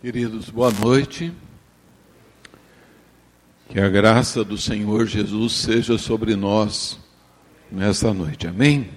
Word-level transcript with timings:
Queridos, 0.00 0.48
boa 0.48 0.70
noite. 0.70 1.32
Que 3.68 3.80
a 3.80 3.88
graça 3.88 4.44
do 4.44 4.56
Senhor 4.56 5.06
Jesus 5.06 5.54
seja 5.54 5.98
sobre 5.98 6.36
nós 6.36 7.00
nesta 7.68 8.14
noite. 8.14 8.46
Amém? 8.46 8.90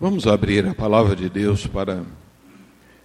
Vamos 0.00 0.26
abrir 0.26 0.66
a 0.66 0.74
palavra 0.74 1.14
de 1.14 1.28
Deus 1.28 1.64
para 1.64 2.02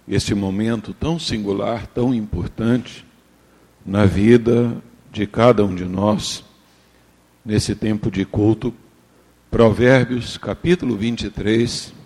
este 0.08 0.34
momento 0.34 0.92
tão 0.92 1.16
singular, 1.16 1.86
tão 1.86 2.12
importante 2.12 3.06
na 3.86 4.04
vida 4.04 4.82
de 5.12 5.28
cada 5.28 5.64
um 5.64 5.72
de 5.72 5.84
nós, 5.84 6.44
nesse 7.44 7.76
tempo 7.76 8.10
de 8.10 8.24
culto. 8.24 8.74
Provérbios, 9.48 10.38
capítulo 10.38 10.96
23 10.96 12.01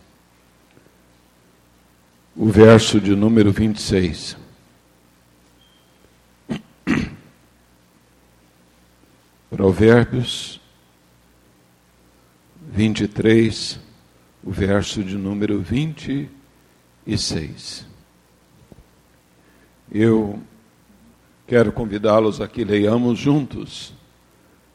o 2.37 2.47
verso 2.47 3.01
de 3.01 3.17
número 3.17 3.51
26. 3.51 4.37
Provérbios 9.49 10.61
23, 12.61 13.81
o 14.45 14.51
verso 14.51 15.03
de 15.03 15.17
número 15.17 15.61
26. 15.61 17.87
Eu 19.91 20.39
quero 21.47 21.73
convidá-los 21.73 22.43
a 22.43 22.49
que 22.49 22.65
leiamos 22.65 23.19
juntos 23.19 23.95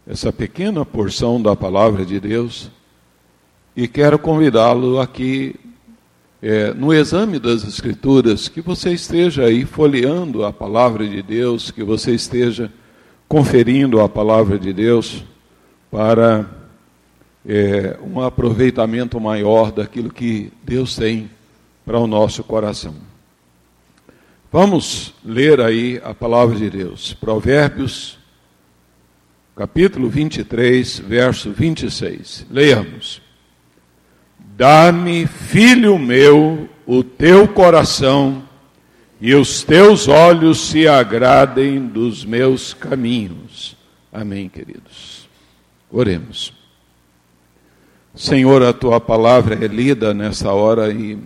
essa 0.08 0.34
pequena 0.34 0.84
porção 0.84 1.40
da 1.40 1.55
palavra 1.55 2.04
de 2.04 2.20
Deus 2.20 2.72
e 3.76 3.88
quero 3.88 4.18
convidá-lo 4.18 5.00
a 5.00 5.05
que 5.05 5.60
é, 6.41 6.73
no 6.73 6.91
exame 6.91 7.38
das 7.38 7.63
Escrituras, 7.63 8.48
que 8.48 8.62
você 8.62 8.91
esteja 8.91 9.45
aí 9.45 9.63
folheando 9.63 10.44
a 10.44 10.52
palavra 10.52 11.08
de 11.08 11.22
Deus, 11.22 11.70
que 11.70 11.84
você 11.84 12.13
esteja 12.13 12.72
conferindo 13.27 14.02
a 14.02 14.10
palavra 14.10 14.57
de 14.57 14.74
Deus 14.74 15.24
para 15.91 16.49
é, 17.46 17.98
um 18.01 18.21
aproveitamento 18.21 19.20
maior 19.20 19.71
daquilo 19.71 20.12
que 20.12 20.51
Deus 20.63 20.96
tem 20.96 21.29
para 21.85 21.99
o 21.99 22.07
nosso 22.07 22.44
coração. 22.44 22.96
Vamos 24.51 25.13
ler 25.23 25.62
aí 25.62 26.01
a 26.04 26.13
palavra 26.13 26.55
de 26.57 26.70
Deus, 26.70 27.13
Provérbios, 27.13 28.18
capítulo 29.55 30.10
23, 30.10 30.99
verso 30.99 31.51
26. 31.51 32.48
Leiamos. 32.49 33.21
Dá-me, 34.62 35.26
filho 35.26 35.98
meu, 35.98 36.70
o 36.85 37.04
teu 37.04 37.48
coração, 37.48 38.43
e 39.20 39.34
os 39.34 39.63
teus 39.63 40.07
olhos 40.07 40.59
se 40.59 40.87
agradem 40.87 41.87
dos 41.87 42.23
meus 42.23 42.71
caminhos. 42.71 43.76
Amém, 44.13 44.48
queridos. 44.48 45.27
Oremos. 45.91 46.54
Senhor, 48.13 48.62
a 48.62 48.71
tua 48.71 49.01
palavra 49.01 49.55
é 49.55 49.67
lida 49.67 50.13
nessa 50.13 50.54
hora 50.54 50.93
e 50.93 51.17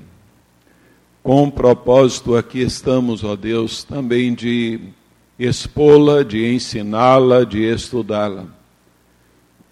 com 1.21 1.51
propósito 1.51 2.37
aqui 2.37 2.61
estamos, 2.61 3.21
ó 3.21 3.35
Deus, 3.35 3.83
também 3.83 4.33
de 4.33 4.79
expô-la, 5.37 6.23
de 6.23 6.53
ensiná-la, 6.53 7.43
de 7.43 7.63
estudá-la. 7.63 8.45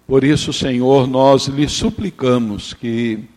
Por 0.06 0.22
isso, 0.22 0.52
Senhor, 0.52 1.06
nós 1.06 1.46
lhe 1.46 1.66
suplicamos 1.66 2.74
que 2.74 3.32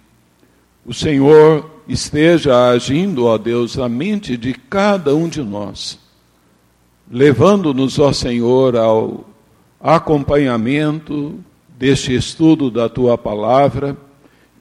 o 0.88 0.94
Senhor 0.94 1.70
esteja 1.86 2.70
agindo, 2.70 3.26
ó 3.26 3.38
Deus, 3.38 3.76
na 3.76 3.90
mente 3.90 4.38
de 4.38 4.54
cada 4.54 5.14
um 5.14 5.28
de 5.28 5.44
nós, 5.44 6.00
levando-nos, 7.12 8.00
ó 8.00 8.14
Senhor, 8.14 8.78
ao 8.78 9.26
acompanhamento 9.82 11.38
deste 11.78 12.16
estudo 12.16 12.72
da 12.72 12.88
tua 12.88 13.18
palavra 13.18 13.98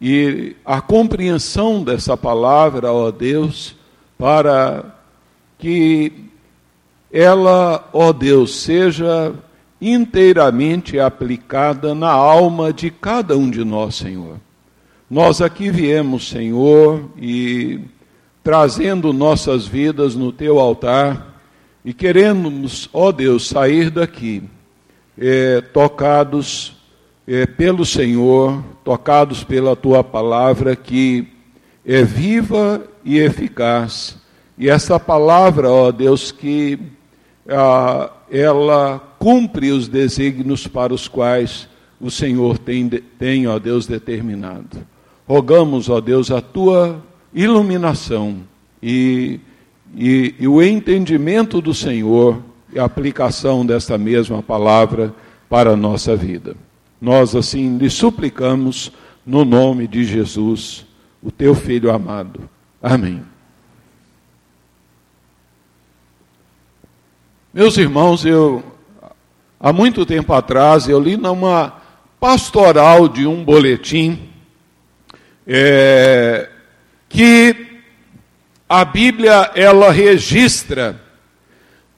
e 0.00 0.56
a 0.65 0.81
compreensão 0.81 1.84
dessa 1.84 2.17
palavra, 2.17 2.93
ó 2.93 3.12
Deus, 3.12 3.77
para 4.19 4.97
que 5.61 6.12
ela, 7.12 7.89
ó 7.93 8.12
Deus, 8.12 8.56
seja 8.56 9.33
inteiramente 9.81 10.99
aplicada 10.99 11.95
na 11.95 12.11
alma 12.11 12.73
de 12.73 12.91
cada 12.91 13.39
um 13.39 13.49
de 13.49 13.65
nós, 13.65 13.95
Senhor. 13.95 14.45
Nós 15.09 15.41
aqui 15.41 15.71
viemos, 15.71 16.28
Senhor, 16.28 17.09
e 17.17 17.78
trazendo 18.43 19.12
nossas 19.12 19.65
vidas 19.65 20.17
no 20.17 20.33
teu 20.33 20.59
altar 20.59 21.41
e 21.84 21.94
queremos, 21.94 22.91
ó 22.93 23.12
Deus, 23.12 23.47
sair 23.47 23.89
daqui 23.89 24.43
é, 25.17 25.61
tocados 25.61 26.77
é, 27.25 27.47
pelo 27.47 27.87
Senhor, 27.87 28.61
tocados 28.83 29.44
pela 29.44 29.77
tua 29.77 30.03
palavra 30.03 30.75
que 30.75 31.28
é 31.87 32.03
viva 32.03 32.84
e 33.05 33.21
eficaz. 33.21 34.19
E 34.59 34.69
essa 34.69 34.99
palavra, 34.99 35.71
ó 35.71 35.93
Deus, 35.93 36.33
que 36.33 36.81
ah, 37.49 38.11
ela 38.28 38.99
cumpre 39.21 39.71
os 39.71 39.87
desígnios 39.87 40.67
para 40.67 40.93
os 40.93 41.06
quais 41.06 41.69
o 42.00 42.11
Senhor 42.11 42.59
tem, 42.59 42.88
tem, 42.88 43.47
ó 43.47 43.61
Deus, 43.61 43.87
determinado 43.87 44.96
rogamos, 45.26 45.88
ó 45.88 46.00
Deus, 46.00 46.31
a 46.31 46.41
tua 46.41 47.03
iluminação 47.34 48.38
e, 48.82 49.41
e, 49.94 50.34
e 50.38 50.48
o 50.48 50.62
entendimento 50.62 51.60
do 51.60 51.75
Senhor 51.75 52.41
e 52.72 52.78
a 52.78 52.84
aplicação 52.84 53.64
desta 53.66 53.98
mesma 53.98 54.42
palavra 54.42 55.14
para 55.48 55.72
a 55.72 55.76
nossa 55.76 56.16
vida. 56.16 56.56
Nós, 57.00 57.34
assim, 57.34 57.76
lhe 57.76 57.91
suplicamos 57.91 58.92
no 59.25 59.44
nome 59.44 59.87
de 59.87 60.04
Jesus, 60.04 60.87
o 61.22 61.31
teu 61.31 61.54
Filho 61.54 61.91
amado. 61.91 62.48
Amém. 62.82 63.22
Meus 67.53 67.76
irmãos, 67.78 68.25
eu 68.25 68.62
há 69.58 69.72
muito 69.72 70.04
tempo 70.04 70.32
atrás 70.32 70.88
eu 70.88 71.00
li 71.00 71.16
numa 71.16 71.72
pastoral 72.20 73.08
de 73.08 73.26
um 73.26 73.43
boletim 73.43 74.28
é, 75.47 76.49
que 77.09 77.81
a 78.69 78.84
Bíblia 78.84 79.53
ela 79.55 79.93
registra 79.93 81.01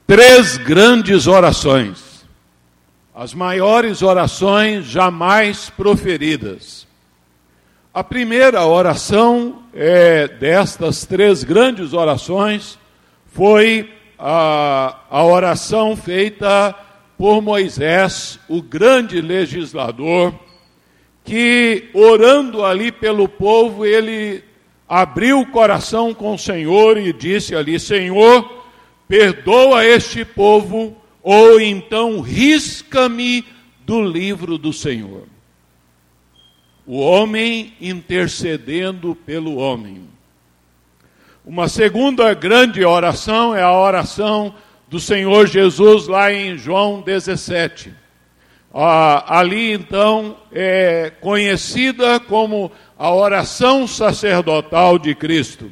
três 0.05 0.57
grandes 0.57 1.25
orações, 1.25 2.25
as 3.15 3.33
maiores 3.33 4.01
orações 4.01 4.85
jamais 4.85 5.69
proferidas. 5.69 6.87
A 7.91 8.03
primeira 8.03 8.65
oração 8.65 9.63
é, 9.73 10.27
destas 10.27 11.05
três 11.05 11.43
grandes 11.43 11.91
orações 11.91 12.77
foi 13.33 13.91
a, 14.17 14.95
a 15.09 15.23
oração 15.23 15.97
feita 15.97 16.75
por 17.17 17.41
Moisés, 17.41 18.39
o 18.47 18.61
grande 18.61 19.19
legislador 19.19 20.33
que 21.29 21.91
orando 21.93 22.65
ali 22.65 22.91
pelo 22.91 23.29
povo, 23.29 23.85
ele 23.85 24.43
abriu 24.87 25.41
o 25.41 25.45
coração 25.45 26.11
com 26.11 26.33
o 26.33 26.39
Senhor 26.39 26.97
e 26.97 27.13
disse 27.13 27.55
ali: 27.55 27.79
Senhor, 27.79 28.65
perdoa 29.07 29.85
este 29.85 30.25
povo, 30.25 30.97
ou 31.21 31.61
então 31.61 32.19
risca-me 32.19 33.45
do 33.85 34.01
livro 34.01 34.57
do 34.57 34.73
Senhor. 34.73 35.27
O 36.83 36.97
homem 36.97 37.75
intercedendo 37.79 39.13
pelo 39.13 39.57
homem. 39.57 40.09
Uma 41.45 41.67
segunda 41.67 42.33
grande 42.33 42.83
oração 42.83 43.55
é 43.55 43.61
a 43.61 43.71
oração 43.71 44.55
do 44.87 44.99
Senhor 44.99 45.45
Jesus 45.45 46.07
lá 46.07 46.33
em 46.33 46.57
João 46.57 47.01
17 47.01 48.08
ah, 48.73 49.39
ali 49.39 49.73
então 49.73 50.37
é 50.51 51.11
conhecida 51.21 52.19
como 52.19 52.71
a 52.97 53.11
oração 53.13 53.87
sacerdotal 53.87 54.99
de 54.99 55.15
Cristo, 55.15 55.71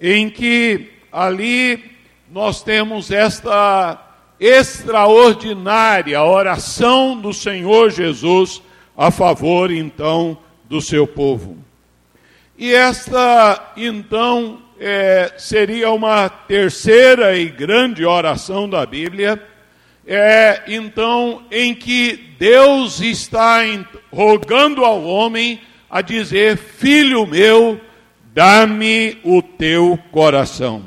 em 0.00 0.30
que 0.30 0.92
ali 1.10 1.90
nós 2.30 2.62
temos 2.62 3.10
esta 3.10 4.00
extraordinária 4.38 6.22
oração 6.22 7.20
do 7.20 7.32
Senhor 7.32 7.90
Jesus 7.90 8.62
a 8.96 9.10
favor 9.10 9.70
então 9.70 10.38
do 10.68 10.80
seu 10.80 11.06
povo. 11.06 11.58
E 12.56 12.72
esta 12.72 13.72
então 13.76 14.62
é, 14.78 15.32
seria 15.36 15.90
uma 15.90 16.28
terceira 16.28 17.36
e 17.36 17.46
grande 17.46 18.04
oração 18.04 18.68
da 18.68 18.86
Bíblia 18.86 19.42
é 20.12 20.64
então 20.66 21.44
em 21.52 21.72
que 21.72 22.34
Deus 22.36 23.00
está 23.00 23.60
rogando 24.12 24.84
ao 24.84 25.04
homem 25.04 25.60
a 25.88 26.02
dizer: 26.02 26.56
Filho 26.56 27.24
meu, 27.28 27.80
dá-me 28.34 29.18
o 29.22 29.40
teu 29.40 29.96
coração. 30.10 30.82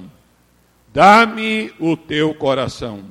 dá-me 0.94 1.74
o 1.80 1.96
teu 1.96 2.36
coração. 2.36 3.04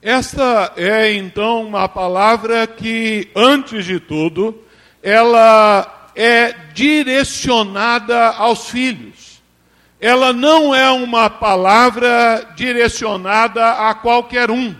Esta 0.00 0.72
é 0.76 1.12
então 1.12 1.66
uma 1.66 1.88
palavra 1.88 2.66
que, 2.66 3.28
antes 3.34 3.84
de 3.84 3.98
tudo, 3.98 4.62
ela 5.02 6.10
é 6.14 6.54
direcionada 6.72 8.28
aos 8.28 8.70
filhos. 8.70 9.27
Ela 10.00 10.32
não 10.32 10.74
é 10.74 10.90
uma 10.90 11.28
palavra 11.28 12.52
direcionada 12.54 13.88
a 13.88 13.94
qualquer 13.94 14.50
um. 14.50 14.74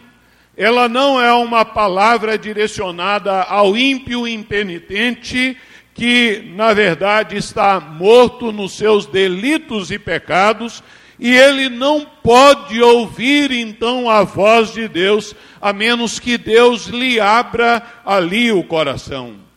Ela 0.56 0.88
não 0.88 1.20
é 1.20 1.32
uma 1.32 1.64
palavra 1.64 2.38
direcionada 2.38 3.42
ao 3.42 3.76
ímpio 3.76 4.26
impenitente 4.26 5.56
que, 5.94 6.52
na 6.54 6.72
verdade, 6.72 7.36
está 7.36 7.80
morto 7.80 8.52
nos 8.52 8.72
seus 8.72 9.06
delitos 9.06 9.90
e 9.90 9.98
pecados 9.98 10.82
e 11.18 11.34
ele 11.34 11.68
não 11.68 12.06
pode 12.22 12.80
ouvir 12.80 13.50
então 13.50 14.08
a 14.08 14.22
voz 14.22 14.72
de 14.72 14.86
Deus, 14.86 15.34
a 15.60 15.72
menos 15.72 16.20
que 16.20 16.38
Deus 16.38 16.86
lhe 16.86 17.18
abra 17.18 17.82
ali 18.04 18.52
o 18.52 18.62
coração. 18.62 19.47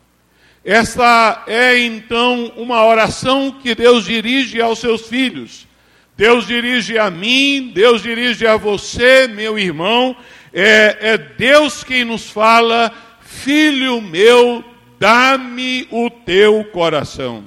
Esta 0.64 1.44
é 1.48 1.80
então 1.80 2.52
uma 2.56 2.86
oração 2.86 3.52
que 3.52 3.74
Deus 3.74 4.06
dirige 4.06 4.62
aos 4.62 4.80
seus 4.80 5.08
filhos. 5.08 5.68
Deus 6.16 6.46
dirige 6.46 7.00
a 7.00 7.10
mim, 7.10 7.72
Deus 7.74 8.04
dirige 8.04 8.46
a 8.46 8.58
você, 8.58 9.28
meu 9.28 9.58
irmão. 9.58 10.16
É, 10.54 10.98
é 11.02 11.18
Deus 11.18 11.84
quem 11.84 12.06
nos 12.06 12.30
fala, 12.30 12.92
filho 13.22 14.02
meu, 14.02 14.64
dá-me 15.00 15.88
o 15.90 16.12
teu 16.12 16.64
coração. 16.66 17.44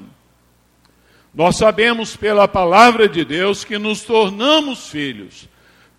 Nós 1.32 1.56
sabemos 1.56 2.16
pela 2.16 2.48
palavra 2.48 3.08
de 3.08 3.24
Deus 3.24 3.64
que 3.64 3.78
nos 3.78 4.02
tornamos 4.02 4.88
filhos. 4.88 5.48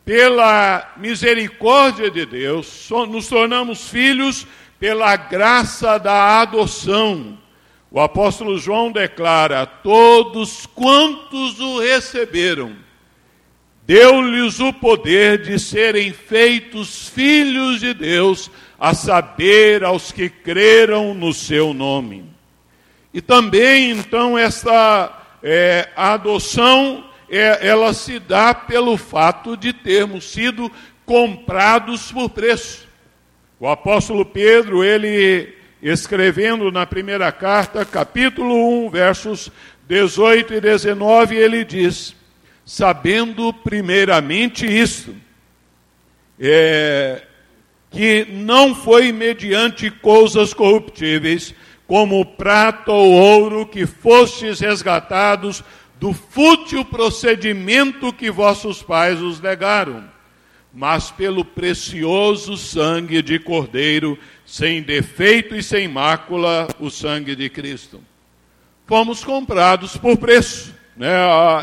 Pela 0.04 0.94
misericórdia 0.98 2.12
de 2.12 2.26
Deus, 2.26 2.90
nos 3.10 3.28
tornamos 3.28 3.90
filhos 3.90 4.46
pela 4.80 5.16
graça 5.16 5.98
da 5.98 6.42
adoção. 6.42 7.38
O 7.89 8.00
apóstolo 8.00 8.57
João 8.57 8.92
declara: 8.92 9.66
Todos 9.66 10.66
quantos 10.66 11.60
o 11.60 11.80
receberam, 11.80 12.75
deu-lhes 13.86 14.60
o 14.60 14.74
poder 14.74 15.42
de 15.42 15.57
serem 15.60 16.12
feitos 16.12 17.07
filhos 17.10 17.80
de 17.80 17.94
Deus, 17.94 18.51
a 18.80 18.94
saber, 18.94 19.83
aos 19.83 20.12
que 20.12 20.30
creram 20.30 21.13
no 21.13 21.33
seu 21.33 21.74
nome. 21.74 22.25
E 23.13 23.21
também, 23.21 23.92
então, 23.92 24.38
esta 24.38 25.21
é, 25.42 25.89
adoção 25.95 27.06
é, 27.30 27.68
ela 27.68 27.94
se 27.94 28.19
dá 28.19 28.54
pelo 28.54 28.98
fato 28.98 29.56
de 29.56 29.71
termos 29.71 30.25
sido 30.25 30.71
comprados 31.06 32.12
por 32.12 32.30
preço. 32.30 32.85
O 33.60 33.68
apóstolo 33.68 34.25
Pedro, 34.25 34.84
ele 34.84 35.54
escrevendo 35.81 36.72
na 36.72 36.86
primeira 36.86 37.31
carta, 37.31 37.86
capítulo 37.86 38.86
1, 38.88 38.90
versos 38.90 39.52
18 39.88 40.56
e 40.56 40.62
19, 40.62 41.36
ele 41.36 41.63
diz: 41.63 42.16
Sabendo 42.66 43.54
primeiramente 43.54 44.66
isto, 44.66 45.16
é, 46.38 47.24
que 47.90 48.25
não 48.30 48.75
foi 48.75 49.13
mediante 49.13 49.90
coisas 49.90 50.54
corruptíveis, 50.54 51.56
como 51.88 52.25
prata 52.25 52.92
ou 52.92 53.12
ouro, 53.12 53.66
que 53.66 53.86
fostes 53.86 54.60
resgatados 54.60 55.63
do 55.98 56.12
fútil 56.12 56.84
procedimento 56.84 58.12
que 58.12 58.30
vossos 58.30 58.84
pais 58.84 59.22
os 59.22 59.40
legaram, 59.40 60.04
mas 60.75 61.10
pelo 61.10 61.45
precioso 61.45 62.57
sangue 62.57 63.22
de 63.22 63.39
Cordeiro, 63.39 64.19
sem 64.45 64.81
defeito 64.81 65.56
e 65.56 65.63
sem 65.63 65.88
mácula, 65.88 66.68
o 66.81 66.89
sangue 66.89 67.33
de 67.33 67.50
Cristo. 67.50 68.01
Fomos 68.86 69.24
comprados 69.24 69.95
por 69.95 70.18
preço. 70.18 70.75
Né? 70.98 71.10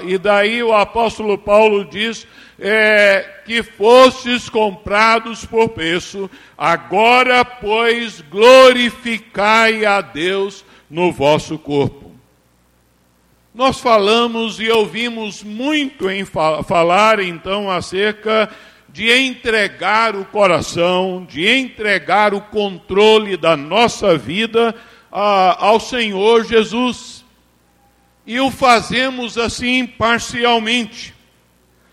E 0.06 0.16
daí 0.16 0.62
o 0.62 0.72
apóstolo 0.72 1.36
Paulo 1.36 1.84
diz 1.84 2.26
é, 2.58 3.42
que 3.44 3.62
fostes 3.62 4.48
comprados 4.48 5.44
por 5.44 5.68
preço, 5.68 6.30
agora, 6.56 7.44
pois, 7.44 8.22
glorificai 8.22 9.84
a 9.84 10.00
Deus 10.00 10.64
no 10.88 11.12
vosso 11.12 11.58
corpo. 11.58 12.12
Nós 13.54 13.78
falamos 13.78 14.58
e 14.58 14.70
ouvimos 14.70 15.42
muito 15.42 16.10
em 16.10 16.24
falar 16.24 17.20
então 17.20 17.70
acerca 17.70 18.50
de 18.92 19.10
entregar 19.10 20.14
o 20.14 20.24
coração, 20.24 21.26
de 21.28 21.48
entregar 21.48 22.34
o 22.34 22.40
controle 22.40 23.36
da 23.36 23.56
nossa 23.56 24.18
vida 24.18 24.74
a, 25.10 25.66
ao 25.66 25.80
Senhor 25.80 26.44
Jesus 26.44 27.24
e 28.26 28.38
o 28.38 28.50
fazemos 28.50 29.36
assim 29.38 29.86
parcialmente. 29.86 31.14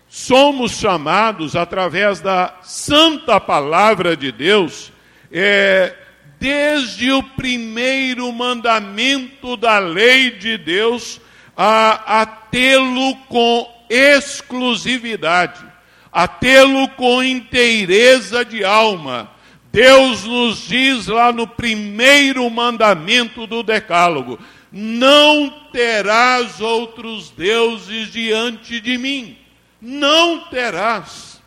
Somos 0.08 0.72
chamados, 0.72 1.54
através 1.54 2.20
da 2.20 2.58
santa 2.62 3.38
palavra 3.40 4.16
de 4.16 4.32
Deus, 4.32 4.92
é, 5.30 5.94
desde 6.38 7.12
o 7.12 7.22
primeiro 7.22 8.30
mandamento 8.32 9.56
da 9.56 9.78
lei 9.78 10.32
de 10.32 10.58
Deus, 10.58 11.20
a, 11.56 12.22
a 12.22 12.26
tê-lo 12.26 13.14
com 13.28 13.68
exclusividade, 13.88 15.64
a 16.12 16.26
tê-lo 16.26 16.88
com 16.90 17.22
inteireza 17.22 18.44
de 18.44 18.64
alma. 18.64 19.30
Deus 19.72 20.24
nos 20.24 20.66
diz 20.66 21.06
lá 21.06 21.32
no 21.32 21.46
primeiro 21.46 22.48
mandamento 22.50 23.46
do 23.46 23.62
Decálogo: 23.62 24.38
não 24.72 25.48
terás 25.72 26.60
outros 26.60 27.30
deuses 27.30 28.08
diante 28.10 28.80
de 28.80 28.98
mim. 28.98 29.36
Não 29.80 30.40
terás. 30.50 31.40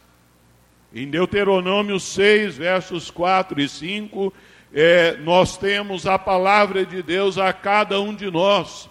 Em 0.94 1.10
Deuteronômio 1.10 2.00
6, 2.00 2.57
versos 2.57 3.12
4 3.12 3.60
e 3.60 3.68
5, 3.68 4.33
é, 4.74 5.18
nós 5.18 5.57
temos 5.57 6.06
a 6.06 6.18
palavra 6.18 6.86
de 6.86 7.01
Deus 7.01 7.38
a 7.38 7.51
cada 7.51 8.00
um 8.00 8.13
de 8.13 8.30
nós. 8.30 8.89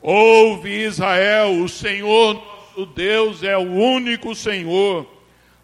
Ouve 0.00 0.84
Israel, 0.84 1.62
o 1.62 1.68
Senhor 1.68 2.42
nosso 2.72 2.86
Deus 2.86 3.42
é 3.42 3.56
o 3.56 3.70
único 3.70 4.34
Senhor. 4.34 5.06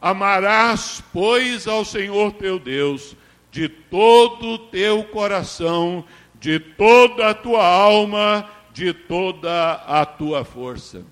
Amarás, 0.00 1.02
pois, 1.12 1.67
ao 1.67 1.85
Senhor 1.85 2.33
teu 2.33 2.59
Deus 2.59 3.17
de 3.50 3.69
todo 3.69 4.47
o 4.47 4.59
teu 4.59 5.05
coração 5.05 6.05
de 6.40 6.59
toda 6.59 7.31
a 7.31 7.35
tua 7.35 7.67
alma, 7.67 8.49
de 8.73 8.93
toda 8.93 9.73
a 9.73 10.05
tua 10.07 10.45
força. 10.45 11.02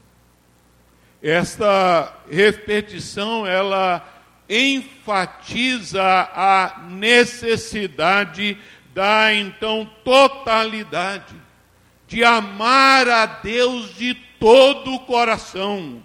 Esta 1.22 2.14
repetição, 2.30 3.46
ela 3.46 4.06
enfatiza 4.48 6.02
a 6.02 6.84
necessidade 6.88 8.56
da 8.94 9.34
então 9.34 9.90
totalidade, 10.04 11.34
de 12.06 12.22
amar 12.22 13.08
a 13.08 13.26
Deus 13.26 13.94
de 13.96 14.14
todo 14.14 14.94
o 14.94 15.00
coração. 15.00 16.00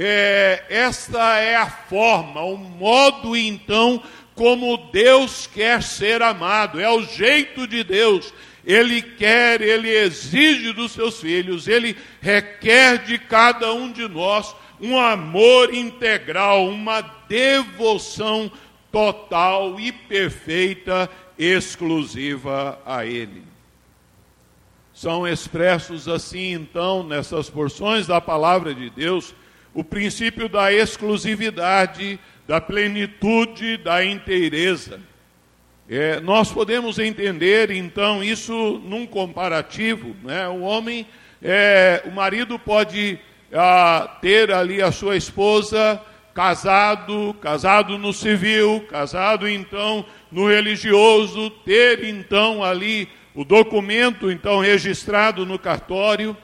É, 0.00 0.64
esta 0.70 1.38
é 1.38 1.56
a 1.56 1.68
forma, 1.68 2.40
o 2.42 2.56
modo 2.56 3.36
então 3.36 4.00
como 4.32 4.76
Deus 4.92 5.48
quer 5.48 5.82
ser 5.82 6.22
amado, 6.22 6.80
é 6.80 6.88
o 6.88 7.02
jeito 7.02 7.66
de 7.66 7.82
Deus, 7.82 8.32
ele 8.68 9.00
quer, 9.00 9.62
Ele 9.62 9.88
exige 9.88 10.74
dos 10.74 10.92
seus 10.92 11.22
filhos, 11.22 11.66
Ele 11.66 11.96
requer 12.20 12.98
de 12.98 13.16
cada 13.16 13.72
um 13.72 13.90
de 13.90 14.06
nós 14.06 14.54
um 14.78 14.98
amor 14.98 15.72
integral, 15.72 16.68
uma 16.68 17.00
devoção 17.26 18.52
total 18.92 19.80
e 19.80 19.90
perfeita, 19.90 21.10
exclusiva 21.38 22.78
a 22.84 23.06
Ele. 23.06 23.42
São 24.92 25.26
expressos 25.26 26.06
assim, 26.06 26.52
então, 26.52 27.02
nessas 27.02 27.48
porções 27.48 28.06
da 28.06 28.20
palavra 28.20 28.74
de 28.74 28.90
Deus, 28.90 29.34
o 29.78 29.84
princípio 29.84 30.48
da 30.48 30.72
exclusividade, 30.72 32.18
da 32.48 32.60
plenitude, 32.60 33.76
da 33.76 34.04
inteireza. 34.04 34.98
É, 35.88 36.18
nós 36.18 36.50
podemos 36.50 36.98
entender 36.98 37.70
então 37.70 38.20
isso 38.20 38.82
num 38.84 39.06
comparativo, 39.06 40.16
né? 40.24 40.48
O 40.48 40.62
homem, 40.62 41.06
é, 41.40 42.02
o 42.06 42.10
marido 42.10 42.58
pode 42.58 43.20
ah, 43.52 44.18
ter 44.20 44.50
ali 44.50 44.82
a 44.82 44.90
sua 44.90 45.16
esposa 45.16 46.02
casado, 46.34 47.32
casado 47.40 47.96
no 47.96 48.12
civil, 48.12 48.84
casado 48.90 49.48
então 49.48 50.04
no 50.28 50.48
religioso, 50.48 51.50
ter 51.50 52.02
então 52.02 52.64
ali 52.64 53.08
o 53.32 53.44
documento 53.44 54.28
então 54.28 54.58
registrado 54.58 55.46
no 55.46 55.56
cartório, 55.56 56.36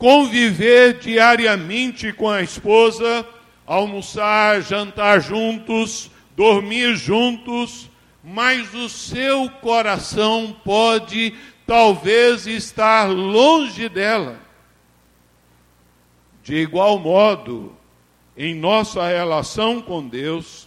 conviver 0.00 0.94
diariamente 0.94 2.10
com 2.10 2.26
a 2.26 2.40
esposa, 2.40 3.24
almoçar, 3.66 4.62
jantar 4.62 5.20
juntos, 5.20 6.10
dormir 6.34 6.96
juntos, 6.96 7.90
mas 8.24 8.72
o 8.72 8.88
seu 8.88 9.50
coração 9.60 10.56
pode 10.64 11.34
talvez 11.66 12.46
estar 12.46 13.10
longe 13.10 13.90
dela. 13.90 14.40
De 16.42 16.54
igual 16.54 16.98
modo, 16.98 17.76
em 18.34 18.54
nossa 18.54 19.06
relação 19.06 19.82
com 19.82 20.08
Deus, 20.08 20.66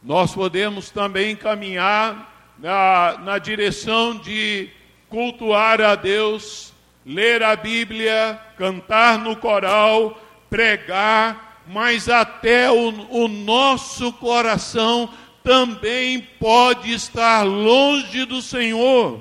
nós 0.00 0.32
podemos 0.32 0.88
também 0.88 1.34
caminhar 1.34 2.54
na, 2.60 3.18
na 3.18 3.38
direção 3.38 4.16
de 4.16 4.70
cultuar 5.08 5.80
a 5.80 5.96
Deus, 5.96 6.73
ler 7.04 7.42
a 7.42 7.54
Bíblia, 7.54 8.38
cantar 8.56 9.18
no 9.18 9.36
coral, 9.36 10.18
pregar, 10.48 11.62
mas 11.66 12.08
até 12.08 12.70
o, 12.70 12.88
o 13.10 13.28
nosso 13.28 14.12
coração 14.14 15.08
também 15.42 16.20
pode 16.38 16.92
estar 16.92 17.42
longe 17.42 18.24
do 18.24 18.40
Senhor. 18.40 19.20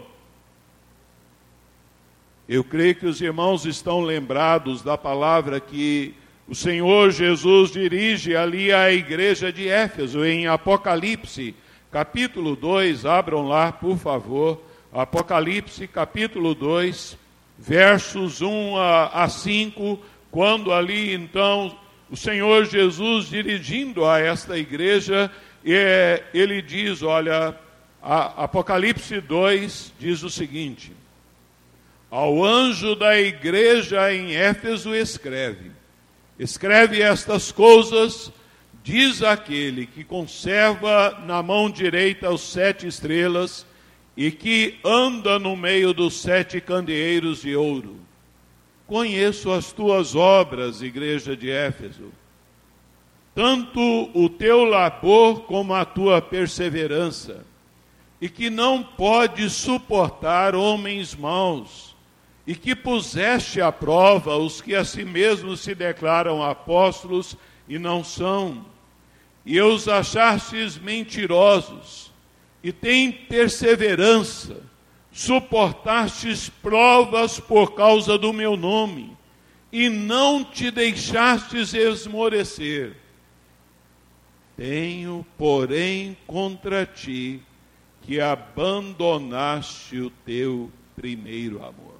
Eu 2.47 2.63
creio 2.63 2.95
que 2.95 3.05
os 3.05 3.21
irmãos 3.21 3.65
estão 3.65 4.01
lembrados 4.01 4.81
da 4.81 4.97
palavra 4.97 5.59
que 5.59 6.13
o 6.47 6.53
Senhor 6.53 7.09
Jesus 7.11 7.71
dirige 7.71 8.35
ali 8.35 8.71
à 8.71 8.91
igreja 8.91 9.51
de 9.51 9.67
Éfeso, 9.69 10.25
em 10.25 10.45
Apocalipse, 10.45 11.55
capítulo 11.89 12.55
2. 12.55 13.05
Abram 13.05 13.47
lá, 13.47 13.71
por 13.71 13.97
favor. 13.97 14.61
Apocalipse, 14.91 15.87
capítulo 15.87 16.53
2, 16.53 17.17
versos 17.65 18.41
1 18.41 18.77
a, 18.77 19.27
5. 19.29 19.99
Quando 20.29 20.73
ali 20.73 21.13
então 21.13 21.77
o 22.09 22.17
Senhor 22.17 22.65
Jesus 22.65 23.27
dirigindo 23.27 24.05
a 24.05 24.19
esta 24.19 24.57
igreja, 24.57 25.31
ele 25.63 26.61
diz: 26.61 27.01
Olha, 27.01 27.57
Apocalipse 28.01 29.21
2 29.21 29.93
diz 29.97 30.23
o 30.23 30.29
seguinte: 30.29 30.91
Ao 32.11 32.43
anjo 32.43 32.95
da 32.95 33.19
igreja 33.19 34.13
em 34.13 34.35
Éfeso 34.35 34.93
escreve 34.93 35.71
Escreve 36.37 36.99
estas 36.99 37.51
coisas, 37.51 38.31
diz 38.83 39.21
aquele 39.21 39.85
que 39.85 40.03
conserva 40.03 41.21
na 41.25 41.43
mão 41.43 41.69
direita 41.69 42.31
os 42.31 42.41
sete 42.41 42.87
estrelas 42.87 43.65
e 44.15 44.31
que 44.31 44.79
anda 44.83 45.39
no 45.39 45.55
meio 45.55 45.93
dos 45.93 46.21
sete 46.21 46.61
candeeiros 46.61 47.41
de 47.41 47.55
ouro. 47.55 47.97
Conheço 48.85 49.51
as 49.51 49.71
tuas 49.71 50.15
obras, 50.15 50.81
igreja 50.81 51.35
de 51.35 51.49
Éfeso, 51.49 52.11
tanto 53.33 53.79
o 54.13 54.29
teu 54.29 54.63
labor 54.63 55.41
como 55.41 55.73
a 55.73 55.83
tua 55.83 56.21
perseverança, 56.21 57.45
e 58.21 58.29
que 58.29 58.49
não 58.49 58.81
podes 58.81 59.51
suportar 59.53 60.55
homens 60.55 61.15
maus. 61.15 61.93
E 62.45 62.55
que 62.55 62.75
puseste 62.75 63.59
à 63.61 63.71
prova 63.71 64.37
os 64.37 64.61
que 64.61 64.75
a 64.75 64.85
si 64.85 65.03
mesmos 65.05 65.61
se 65.61 65.73
declaram 65.73 66.43
apóstolos 66.43 67.37
e 67.67 67.79
não 67.79 68.03
são, 68.03 68.65
e 69.45 69.59
os 69.61 69.87
achastes 69.87 70.77
mentirosos, 70.77 72.12
e 72.63 72.71
tem 72.71 73.11
perseverança, 73.11 74.61
suportastes 75.11 76.47
provas 76.47 77.39
por 77.39 77.75
causa 77.75 78.17
do 78.17 78.31
meu 78.31 78.55
nome, 78.55 79.15
e 79.71 79.89
não 79.89 80.45
te 80.45 80.71
deixastes 80.71 81.73
esmorecer. 81.73 82.95
Tenho, 84.55 85.25
porém, 85.37 86.15
contra 86.25 86.85
ti 86.85 87.41
que 88.03 88.21
abandonaste 88.21 89.99
o 89.99 90.09
teu 90.09 90.71
primeiro 90.95 91.57
amor. 91.57 91.99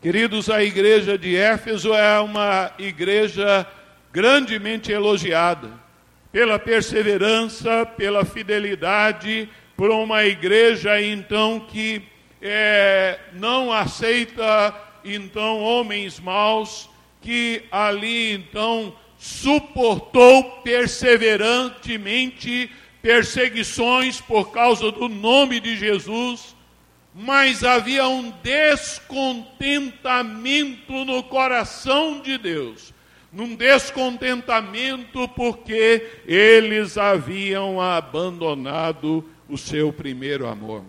Queridos, 0.00 0.48
a 0.48 0.62
igreja 0.62 1.18
de 1.18 1.34
Éfeso 1.34 1.92
é 1.92 2.20
uma 2.20 2.72
igreja 2.78 3.66
grandemente 4.12 4.92
elogiada 4.92 5.87
pela 6.30 6.58
perseverança, 6.58 7.86
pela 7.86 8.22
fidelidade, 8.24 9.48
por 9.76 9.90
uma 9.90 10.24
igreja 10.24 11.00
então 11.00 11.60
que 11.60 12.02
é, 12.40 13.18
não 13.32 13.72
aceita 13.72 14.74
então 15.04 15.60
homens 15.60 16.20
maus, 16.20 16.88
que 17.20 17.64
ali 17.70 18.32
então 18.32 18.94
suportou 19.18 20.44
perseverantemente 20.62 22.70
perseguições 23.00 24.20
por 24.20 24.50
causa 24.50 24.90
do 24.92 25.08
nome 25.08 25.60
de 25.60 25.76
Jesus 25.76 26.58
mas 27.20 27.64
havia 27.64 28.06
um 28.06 28.30
descontentamento 28.44 31.04
no 31.04 31.20
coração 31.24 32.20
de 32.20 32.38
Deus. 32.38 32.94
Num 33.32 33.54
descontentamento 33.54 35.28
porque 35.28 36.06
eles 36.26 36.96
haviam 36.96 37.80
abandonado 37.80 39.28
o 39.48 39.58
seu 39.58 39.92
primeiro 39.92 40.46
amor. 40.46 40.82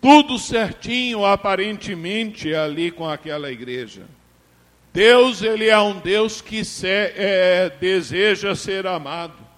Tudo 0.00 0.38
certinho, 0.38 1.26
aparentemente, 1.26 2.54
ali 2.54 2.90
com 2.90 3.08
aquela 3.08 3.52
igreja. 3.52 4.06
Deus, 4.92 5.42
ele 5.42 5.68
é 5.68 5.78
um 5.78 5.98
Deus 5.98 6.40
que 6.40 6.64
se, 6.64 6.88
é, 6.88 7.70
deseja 7.78 8.54
ser 8.54 8.86
amado. 8.86 9.50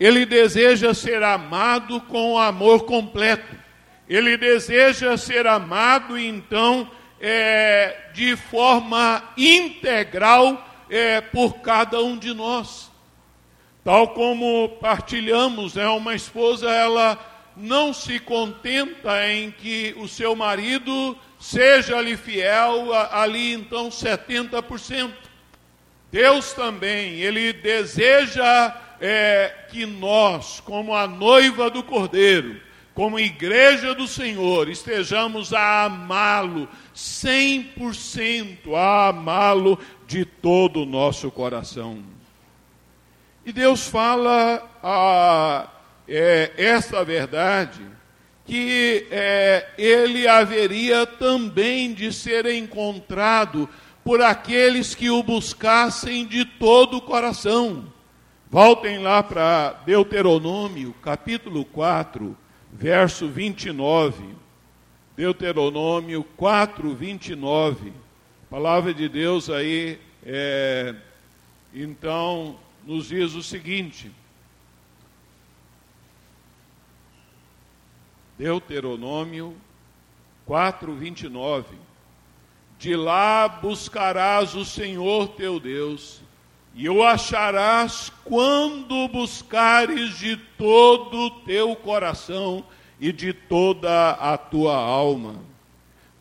Ele 0.00 0.26
deseja 0.26 0.92
ser 0.94 1.22
amado 1.22 2.00
com 2.00 2.38
amor 2.38 2.84
completo. 2.84 3.54
Ele 4.08 4.36
deseja 4.36 5.16
ser 5.16 5.46
amado, 5.46 6.18
então, 6.18 6.90
é, 7.20 8.10
de 8.12 8.36
forma 8.36 9.22
integral 9.36 10.66
é, 10.90 11.20
por 11.20 11.60
cada 11.60 12.00
um 12.02 12.16
de 12.16 12.34
nós. 12.34 12.90
Tal 13.84 14.08
como 14.08 14.68
partilhamos, 14.80 15.74
né, 15.74 15.86
uma 15.88 16.14
esposa, 16.14 16.70
ela 16.70 17.18
não 17.56 17.92
se 17.92 18.18
contenta 18.18 19.28
em 19.28 19.50
que 19.50 19.94
o 19.98 20.08
seu 20.08 20.34
marido 20.34 21.16
seja-lhe 21.38 22.16
fiel, 22.16 22.92
ali 23.10 23.52
então 23.52 23.88
70%. 23.88 25.12
Deus 26.10 26.52
também, 26.52 27.20
Ele 27.20 27.52
deseja 27.52 28.74
é, 29.00 29.52
que 29.68 29.84
nós, 29.84 30.60
como 30.60 30.94
a 30.94 31.06
noiva 31.06 31.68
do 31.68 31.82
Cordeiro, 31.82 32.60
como 32.94 33.18
igreja 33.18 33.92
do 33.92 34.06
Senhor, 34.06 34.68
estejamos 34.68 35.52
a 35.52 35.84
amá-lo 35.84 36.68
100%, 36.94 38.72
a 38.72 39.08
amá-lo 39.08 39.78
de 40.06 40.24
todo 40.24 40.82
o 40.82 40.86
nosso 40.86 41.28
coração. 41.30 41.98
E 43.44 43.52
Deus 43.52 43.88
fala 43.88 44.62
a, 44.80 45.68
é, 46.08 46.52
essa 46.56 47.04
verdade, 47.04 47.82
que 48.46 49.08
é, 49.10 49.70
ele 49.76 50.28
haveria 50.28 51.04
também 51.04 51.92
de 51.92 52.12
ser 52.12 52.46
encontrado 52.46 53.68
por 54.04 54.22
aqueles 54.22 54.94
que 54.94 55.10
o 55.10 55.22
buscassem 55.22 56.26
de 56.26 56.44
todo 56.44 56.98
o 56.98 57.02
coração. 57.02 57.92
Voltem 58.48 58.98
lá 58.98 59.20
para 59.20 59.80
Deuteronômio, 59.84 60.94
capítulo 61.02 61.64
4, 61.64 62.36
verso 62.74 63.28
29, 63.28 64.34
Deuteronômio 65.16 66.24
4, 66.36 66.92
29. 66.92 67.90
A 67.90 68.50
palavra 68.50 68.92
de 68.92 69.08
Deus 69.08 69.48
aí, 69.48 70.00
é, 70.24 70.94
então, 71.72 72.58
nos 72.84 73.08
diz 73.08 73.34
o 73.34 73.42
seguinte. 73.42 74.10
Deuteronômio 78.36 79.56
4, 80.44 80.92
29. 80.94 81.76
De 82.76 82.96
lá 82.96 83.48
buscarás 83.48 84.56
o 84.56 84.64
Senhor 84.64 85.28
teu 85.28 85.60
Deus 85.60 86.23
e 86.74 86.88
o 86.88 87.04
acharás 87.04 88.12
quando 88.24 89.06
buscares 89.08 90.18
de 90.18 90.36
todo 90.58 91.16
o 91.18 91.30
teu 91.30 91.76
coração 91.76 92.64
e 93.00 93.12
de 93.12 93.32
toda 93.32 94.10
a 94.10 94.36
tua 94.36 94.76
alma. 94.76 95.36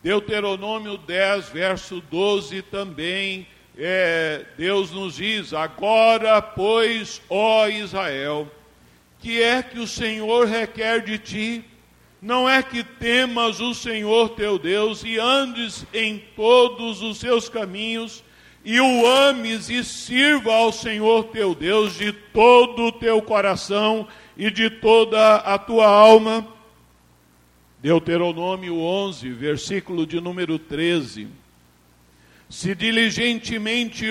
Deuteronômio 0.04 0.98
10, 0.98 1.50
verso 1.50 2.02
12 2.12 2.62
também, 2.64 3.48
é, 3.78 4.46
Deus 4.58 4.92
nos 4.92 5.16
diz: 5.16 5.54
Agora, 5.54 6.42
pois, 6.42 7.22
ó 7.30 7.68
Israel, 7.68 8.52
que 9.20 9.42
é 9.42 9.64
que 9.64 9.80
o 9.80 9.88
Senhor 9.88 10.46
requer 10.46 11.02
de 11.02 11.18
ti? 11.18 11.66
Não 12.22 12.48
é 12.48 12.62
que 12.62 12.84
temas 12.84 13.60
o 13.60 13.74
Senhor 13.74 14.30
teu 14.30 14.60
Deus 14.60 15.04
e 15.04 15.18
andes 15.18 15.86
em 15.94 16.22
todos 16.36 17.02
os 17.02 17.18
seus 17.18 17.50
caminhos, 17.50 18.24
e 18.66 18.80
o 18.80 19.06
ames 19.06 19.70
e 19.70 19.84
sirva 19.84 20.54
ao 20.54 20.72
Senhor 20.72 21.26
teu 21.26 21.54
Deus 21.54 21.96
de 21.96 22.12
todo 22.12 22.84
o 22.86 22.92
teu 22.92 23.22
coração 23.22 24.08
e 24.38 24.50
de 24.50 24.70
toda 24.70 25.36
a 25.38 25.58
tua 25.58 25.86
alma. 25.86 26.48
Deuteronômio 27.82 28.80
11, 28.80 29.30
versículo 29.32 30.08
de 30.08 30.22
número 30.22 30.58
13. 30.58 31.28
Se 32.50 32.74
diligentemente 32.74 34.08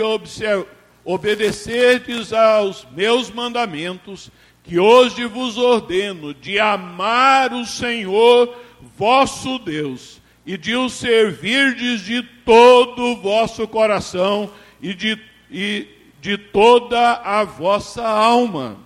obedecerdes 1.04 2.32
aos 2.32 2.86
meus 2.94 3.30
mandamentos, 3.30 4.30
que 4.62 4.78
hoje 4.78 5.24
vos 5.26 5.56
ordeno, 5.56 6.34
de 6.34 6.58
amar 6.58 7.52
o 7.52 7.64
Senhor 7.64 8.54
vosso 8.96 9.58
Deus, 9.58 10.21
e 10.44 10.56
de 10.56 10.74
o 10.74 10.88
servirdes 10.88 12.00
de 12.00 12.22
todo 12.44 13.02
o 13.02 13.16
vosso 13.16 13.66
coração 13.68 14.50
e 14.80 14.92
de, 14.92 15.18
e 15.50 15.86
de 16.20 16.36
toda 16.36 17.12
a 17.14 17.44
vossa 17.44 18.06
alma. 18.06 18.76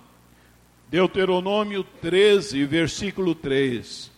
Deuteronômio 0.89 1.83
13, 2.01 2.63
versículo 2.65 3.35
3. 3.35 4.11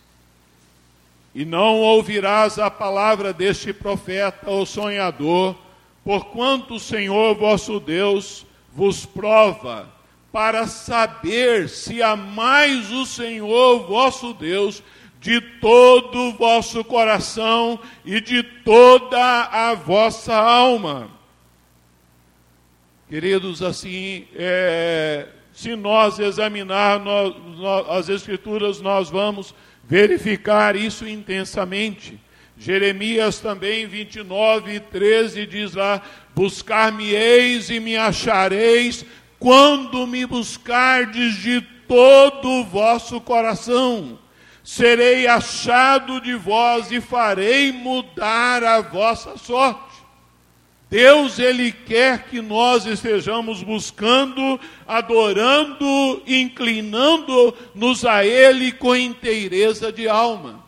E 1.34 1.44
não 1.44 1.80
ouvirás 1.80 2.58
a 2.58 2.70
palavra 2.70 3.32
deste 3.32 3.72
profeta 3.72 4.50
ou 4.50 4.66
sonhador, 4.66 5.56
porquanto 6.04 6.74
o 6.74 6.80
Senhor 6.80 7.34
vosso 7.34 7.80
Deus 7.80 8.44
vos 8.72 9.04
prova, 9.04 9.88
para 10.30 10.66
saber 10.66 11.68
se 11.68 12.02
amais 12.02 12.90
o 12.92 13.04
Senhor 13.04 13.86
vosso 13.86 14.32
Deus 14.32 14.82
de 15.20 15.38
todo 15.38 16.18
o 16.18 16.32
vosso 16.32 16.82
coração 16.82 17.78
e 18.06 18.22
de 18.22 18.42
toda 18.42 19.42
a 19.44 19.74
vossa 19.74 20.34
alma. 20.34 21.10
Queridos, 23.06 23.62
assim, 23.62 24.26
é, 24.34 25.28
se 25.52 25.76
nós 25.76 26.18
examinarmos 26.18 27.36
as 27.90 28.08
Escrituras, 28.08 28.80
nós 28.80 29.10
vamos 29.10 29.54
verificar 29.84 30.74
isso 30.74 31.06
intensamente. 31.06 32.18
Jeremias 32.56 33.40
também, 33.40 33.86
29, 33.86 34.80
13, 34.80 35.46
diz 35.46 35.74
lá: 35.74 36.00
Buscar-me-eis 36.34 37.68
e 37.68 37.78
me 37.78 37.96
achareis, 37.96 39.04
quando 39.38 40.06
me 40.06 40.24
buscardes 40.24 41.34
de 41.34 41.60
todo 41.86 42.48
o 42.48 42.64
vosso 42.64 43.20
coração 43.20 44.18
serei 44.70 45.26
achado 45.26 46.20
de 46.20 46.32
vós 46.36 46.92
e 46.92 47.00
farei 47.00 47.72
mudar 47.72 48.62
a 48.62 48.80
vossa 48.80 49.36
sorte. 49.36 50.00
Deus, 50.88 51.40
Ele 51.40 51.72
quer 51.72 52.28
que 52.28 52.40
nós 52.40 52.86
estejamos 52.86 53.64
buscando, 53.64 54.60
adorando, 54.86 56.22
inclinando-nos 56.24 58.04
a 58.04 58.24
Ele 58.24 58.70
com 58.70 58.94
inteireza 58.94 59.90
de 59.90 60.08
alma. 60.08 60.64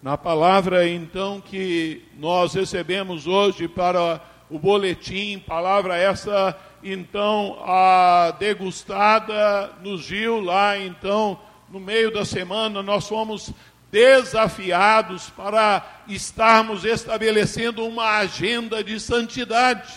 Na 0.00 0.16
palavra, 0.16 0.88
então, 0.88 1.40
que 1.40 2.04
nós 2.16 2.54
recebemos 2.54 3.26
hoje 3.26 3.66
para 3.66 4.22
o 4.48 4.60
boletim, 4.60 5.40
palavra 5.40 5.96
essa 5.96 6.56
então 6.82 7.58
a 7.64 8.34
degustada 8.38 9.72
no 9.82 9.98
Gil 9.98 10.40
lá 10.40 10.78
então 10.78 11.38
no 11.70 11.78
meio 11.78 12.10
da 12.10 12.24
semana 12.24 12.82
nós 12.82 13.06
fomos 13.06 13.52
desafiados 13.90 15.30
para 15.30 16.02
estarmos 16.06 16.84
estabelecendo 16.84 17.84
uma 17.84 18.18
agenda 18.18 18.84
de 18.84 19.00
santidade, 19.00 19.92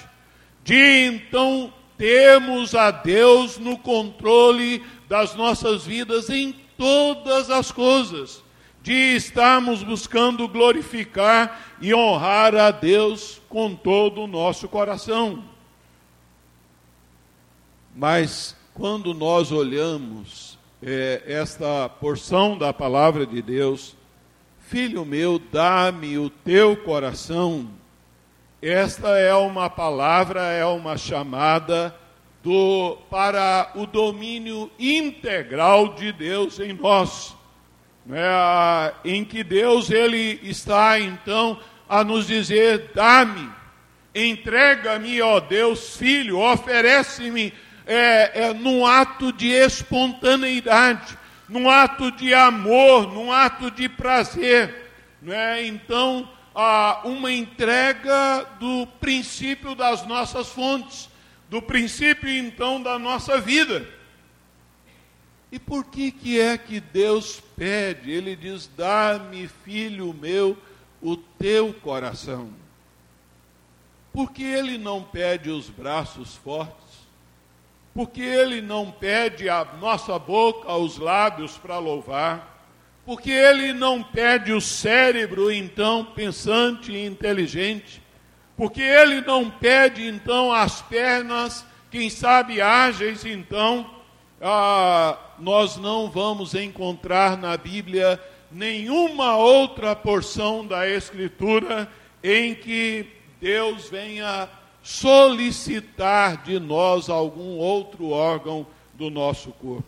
de 0.64 1.06
então 1.06 1.72
termos 1.98 2.74
a 2.74 2.90
Deus 2.90 3.58
no 3.58 3.78
controle 3.78 4.84
das 5.08 5.36
nossas 5.36 5.86
vidas 5.86 6.30
em 6.30 6.56
todas 6.78 7.52
as 7.52 7.72
coisas, 7.72 8.44
de 8.82 9.16
estarmos 9.16 9.84
buscando 9.84 10.48
glorificar 10.48 11.76
e 11.80 11.94
honrar 11.94 12.56
a 12.56 12.72
Deus 12.72 13.42
com 13.48 13.76
todo 13.76 14.24
o 14.24 14.28
nosso 14.28 14.68
coração. 14.68 15.53
Mas 17.96 18.56
quando 18.74 19.14
nós 19.14 19.52
olhamos 19.52 20.58
é, 20.82 21.22
esta 21.28 21.88
porção 21.88 22.58
da 22.58 22.74
palavra 22.74 23.26
de 23.26 23.42
Deus, 23.42 23.96
filho 24.68 25.06
meu, 25.06 25.40
dá-me 25.40 26.18
o 26.18 26.30
teu 26.30 26.76
coração. 26.76 27.70
Esta 28.62 29.10
é 29.20 29.34
uma 29.36 29.70
palavra, 29.70 30.42
é 30.42 30.66
uma 30.66 30.98
chamada 30.98 31.96
do, 32.42 32.98
para 33.10 33.72
o 33.76 33.86
domínio 33.86 34.72
integral 34.80 35.94
de 35.94 36.12
Deus 36.12 36.60
em 36.60 36.74
nós. 36.74 37.36
É, 38.12 38.94
em 39.06 39.24
que 39.24 39.44
Deus 39.44 39.90
ele 39.90 40.40
está 40.44 41.00
então 41.00 41.60
a 41.88 42.04
nos 42.04 42.28
dizer: 42.28 42.92
dá-me, 42.94 43.50
entrega-me, 44.14 45.22
ó 45.22 45.40
Deus, 45.40 45.96
filho, 45.96 46.40
oferece-me 46.40 47.54
é, 47.86 48.46
é, 48.46 48.54
num 48.54 48.86
ato 48.86 49.32
de 49.32 49.50
espontaneidade, 49.50 51.18
num 51.48 51.70
ato 51.70 52.12
de 52.12 52.34
amor, 52.34 53.12
num 53.14 53.32
ato 53.32 53.70
de 53.70 53.90
prazer. 53.90 54.92
Né? 55.22 55.66
Então, 55.66 56.30
há 56.56 57.02
uma 57.06 57.32
entrega 57.32 58.46
do 58.60 58.88
princípio 59.00 59.76
das 59.76 60.06
nossas 60.06 60.50
fontes, 60.50 61.10
do 61.50 61.62
princípio 61.62 62.30
então 62.30 62.82
da 62.82 62.98
nossa 62.98 63.40
vida. 63.40 63.88
E 65.52 65.60
por 65.60 65.86
que, 65.86 66.12
que 66.12 66.40
é 66.40 66.58
que 66.58 66.80
Deus 66.80 67.40
pede? 67.56 68.10
Ele 68.10 68.36
diz: 68.36 68.68
Dá-me, 68.76 69.48
filho 69.48 70.12
meu, 70.12 70.58
o 71.00 71.16
teu 71.16 71.74
coração. 71.76 72.50
Porque 74.12 74.42
ele 74.42 74.80
não 74.80 75.04
pede 75.04 75.52
os 75.52 75.70
braços 75.70 76.36
fortes, 76.36 76.83
porque 77.94 78.22
Ele 78.22 78.62
não 78.62 78.90
pede 78.92 79.48
a 79.50 79.66
nossa 79.80 80.18
boca, 80.18 80.72
os 80.74 80.98
lábios 80.98 81.58
para 81.58 81.78
louvar, 81.78 82.68
porque 83.06 83.30
Ele 83.30 83.74
não 83.74 84.02
pede 84.02 84.52
o 84.52 84.60
cérebro, 84.60 85.52
então, 85.52 86.04
pensante 86.04 86.92
e 86.92 87.06
inteligente, 87.06 88.02
porque 88.58 88.82
Ele 88.82 89.22
não 89.22 89.50
pede, 89.50 90.08
então, 90.08 90.52
as 90.52 90.82
pernas, 90.82 91.66
quem 91.92 92.10
sabe 92.10 92.62
ágeis, 92.62 93.26
então, 93.26 93.90
ah, 94.42 95.18
nós 95.38 95.78
não 95.78 96.10
vamos 96.10 96.56
encontrar 96.56 97.38
na 97.38 97.56
Bíblia 97.56 98.20
nenhuma 98.52 99.36
outra 99.36 99.96
porção 99.96 100.66
da 100.66 100.88
Escritura 100.88 101.90
em 102.24 102.56
que 102.56 103.06
Deus 103.40 103.90
venha 103.90 104.50
solicitar 104.84 106.44
de 106.44 106.60
nós 106.60 107.10
algum 107.10 107.56
outro 107.56 108.10
órgão 108.10 108.68
do 108.94 109.10
nosso 109.10 109.52
corpo. 109.54 109.86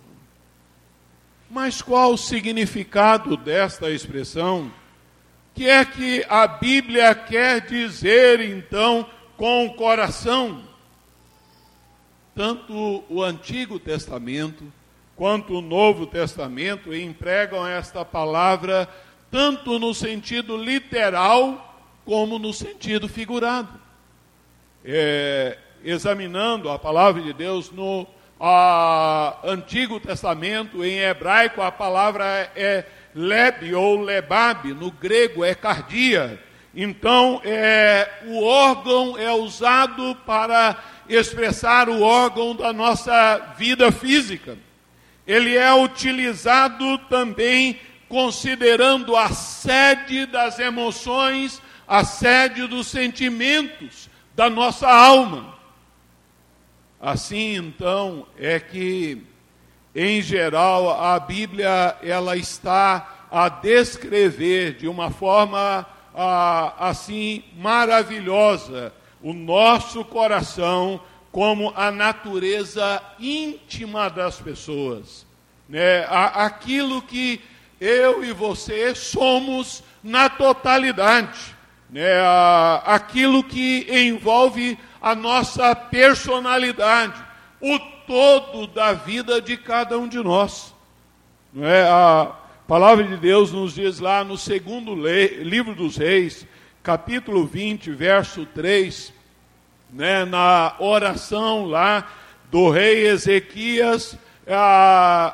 Mas 1.51 1.81
qual 1.81 2.13
o 2.13 2.17
significado 2.17 3.35
desta 3.35 3.91
expressão? 3.91 4.71
Que 5.53 5.69
é 5.69 5.83
que 5.83 6.25
a 6.29 6.47
Bíblia 6.47 7.13
quer 7.13 7.61
dizer 7.61 8.39
então 8.39 9.05
com 9.37 9.65
o 9.65 9.73
coração? 9.73 10.63
Tanto 12.33 13.03
o 13.09 13.21
Antigo 13.21 13.77
Testamento 13.77 14.63
quanto 15.15 15.55
o 15.55 15.61
Novo 15.61 16.07
Testamento 16.07 16.93
empregam 16.93 17.67
esta 17.67 18.03
palavra 18.03 18.89
tanto 19.29 19.77
no 19.77 19.93
sentido 19.93 20.57
literal 20.57 21.83
como 22.05 22.39
no 22.39 22.53
sentido 22.53 23.07
figurado 23.07 23.85
é, 24.85 25.57
examinando 25.83 26.69
a 26.69 26.77
palavra 26.77 27.21
de 27.21 27.33
Deus 27.33 27.71
no 27.71 28.07
a, 28.39 29.37
Antigo 29.43 29.99
Testamento, 29.99 30.83
em 30.83 30.99
hebraico 30.99 31.61
a 31.61 31.71
palavra 31.71 32.51
é 32.55 32.85
leb 33.13 33.73
ou 33.73 34.01
lebab, 34.01 34.73
no 34.73 34.91
grego 34.91 35.43
é 35.43 35.55
cardia. 35.55 36.39
Então, 36.75 37.41
é, 37.45 38.09
o 38.27 38.43
órgão 38.43 39.17
é 39.17 39.31
usado 39.31 40.15
para 40.25 40.77
expressar 41.07 41.87
o 41.87 42.01
órgão 42.01 42.53
da 42.53 42.73
nossa 42.73 43.53
vida 43.57 43.91
física. 43.91 44.57
Ele 45.25 45.55
é 45.55 45.73
utilizado 45.73 46.97
também 47.09 47.79
considerando 48.09 49.15
a 49.15 49.29
sede 49.29 50.25
das 50.25 50.59
emoções, 50.59 51.61
a 51.87 52.03
sede 52.03 52.67
dos 52.67 52.87
sentimentos 52.87 54.09
da 54.35 54.49
nossa 54.49 54.87
alma. 54.87 55.55
Assim, 56.99 57.55
então, 57.55 58.27
é 58.37 58.59
que, 58.59 59.21
em 59.93 60.21
geral, 60.21 61.01
a 61.01 61.19
Bíblia 61.19 61.97
ela 62.01 62.35
está 62.35 63.27
a 63.31 63.49
descrever 63.49 64.73
de 64.73 64.87
uma 64.87 65.09
forma 65.11 65.85
assim 66.79 67.43
maravilhosa 67.57 68.93
o 69.21 69.33
nosso 69.33 70.05
coração 70.05 71.01
como 71.31 71.73
a 71.75 71.91
natureza 71.91 73.01
íntima 73.19 74.09
das 74.09 74.39
pessoas, 74.39 75.25
né? 75.67 76.05
aquilo 76.09 77.01
que 77.01 77.41
eu 77.81 78.23
e 78.23 78.31
você 78.31 78.95
somos 78.95 79.83
na 80.01 80.29
totalidade, 80.29 81.54
né? 81.95 82.19
aquilo 82.83 83.41
que 83.41 83.87
envolve 83.89 84.77
a 85.01 85.15
nossa 85.15 85.73
personalidade, 85.73 87.13
o 87.61 87.79
todo 88.05 88.67
da 88.67 88.91
vida 88.91 89.41
de 89.41 89.55
cada 89.55 89.97
um 89.97 90.05
de 90.05 90.17
nós. 90.17 90.75
É? 91.57 91.83
A 91.83 92.35
palavra 92.67 93.05
de 93.05 93.15
Deus 93.15 93.53
nos 93.53 93.75
diz 93.75 94.01
lá 94.01 94.25
no 94.25 94.37
segundo 94.37 94.93
livro 94.93 95.73
dos 95.73 95.95
Reis, 95.95 96.45
capítulo 96.83 97.45
20, 97.45 97.89
verso 97.91 98.45
3, 98.47 99.13
né, 99.89 100.25
na 100.25 100.75
oração 100.79 101.63
lá 101.63 102.11
do 102.51 102.69
rei 102.71 103.07
Ezequias, 103.07 104.17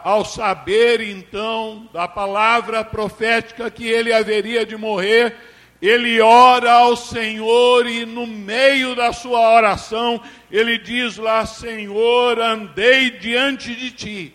ao 0.04 0.24
saber 0.24 1.02
então 1.02 1.90
da 1.92 2.08
palavra 2.08 2.86
profética 2.86 3.72
que 3.72 3.88
ele 3.88 4.14
haveria 4.14 4.64
de 4.64 4.78
morrer, 4.78 5.36
ele 5.82 6.22
ora 6.22 6.72
ao 6.72 6.96
Senhor 6.96 7.88
e 7.88 8.06
no 8.06 8.28
meio 8.28 8.96
da 8.96 9.12
sua 9.12 9.56
oração 9.56 10.22
ele 10.52 10.78
diz 10.78 11.18
lá: 11.18 11.46
Senhor, 11.46 12.40
andei 12.40 13.12
diante 13.12 13.76
de 13.76 13.92
ti 13.92 14.34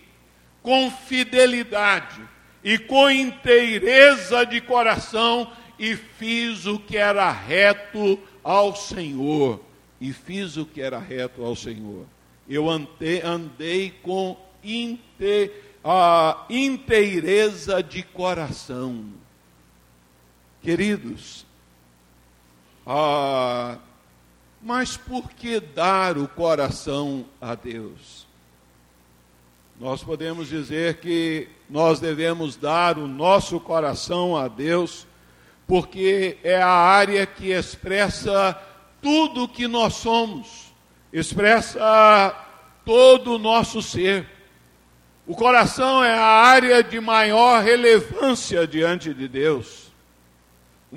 com 0.62 0.90
fidelidade 0.90 2.20
e 2.64 2.76
com 2.76 3.08
inteireza 3.08 4.44
de 4.44 4.60
coração 4.60 5.48
e 5.78 5.94
fiz 5.94 6.66
o 6.66 6.78
que 6.80 6.96
era 6.96 7.30
reto 7.30 8.18
ao 8.42 8.74
Senhor 8.74 9.60
e 10.00 10.12
fiz 10.12 10.56
o 10.56 10.66
que 10.66 10.80
era 10.80 10.98
reto 10.98 11.44
ao 11.44 11.54
Senhor. 11.54 12.06
Eu 12.48 12.68
andei, 12.68 13.22
andei 13.22 13.94
com 14.02 14.36
inte, 14.64 15.50
a 15.84 16.44
inteireza 16.50 17.82
de 17.82 18.02
coração. 18.02 19.04
Queridos, 20.66 21.46
ah, 22.84 23.78
mas 24.60 24.96
por 24.96 25.30
que 25.30 25.60
dar 25.60 26.18
o 26.18 26.26
coração 26.26 27.24
a 27.40 27.54
Deus? 27.54 28.26
Nós 29.78 30.02
podemos 30.02 30.48
dizer 30.48 30.96
que 30.96 31.48
nós 31.70 32.00
devemos 32.00 32.56
dar 32.56 32.98
o 32.98 33.06
nosso 33.06 33.60
coração 33.60 34.36
a 34.36 34.48
Deus, 34.48 35.06
porque 35.68 36.36
é 36.42 36.60
a 36.60 36.66
área 36.66 37.24
que 37.24 37.52
expressa 37.52 38.60
tudo 39.00 39.44
o 39.44 39.48
que 39.48 39.68
nós 39.68 39.94
somos, 39.94 40.74
expressa 41.12 42.34
todo 42.84 43.36
o 43.36 43.38
nosso 43.38 43.80
ser. 43.80 44.26
O 45.28 45.36
coração 45.36 46.02
é 46.02 46.12
a 46.12 46.26
área 46.26 46.82
de 46.82 46.98
maior 46.98 47.62
relevância 47.62 48.66
diante 48.66 49.14
de 49.14 49.28
Deus. 49.28 49.85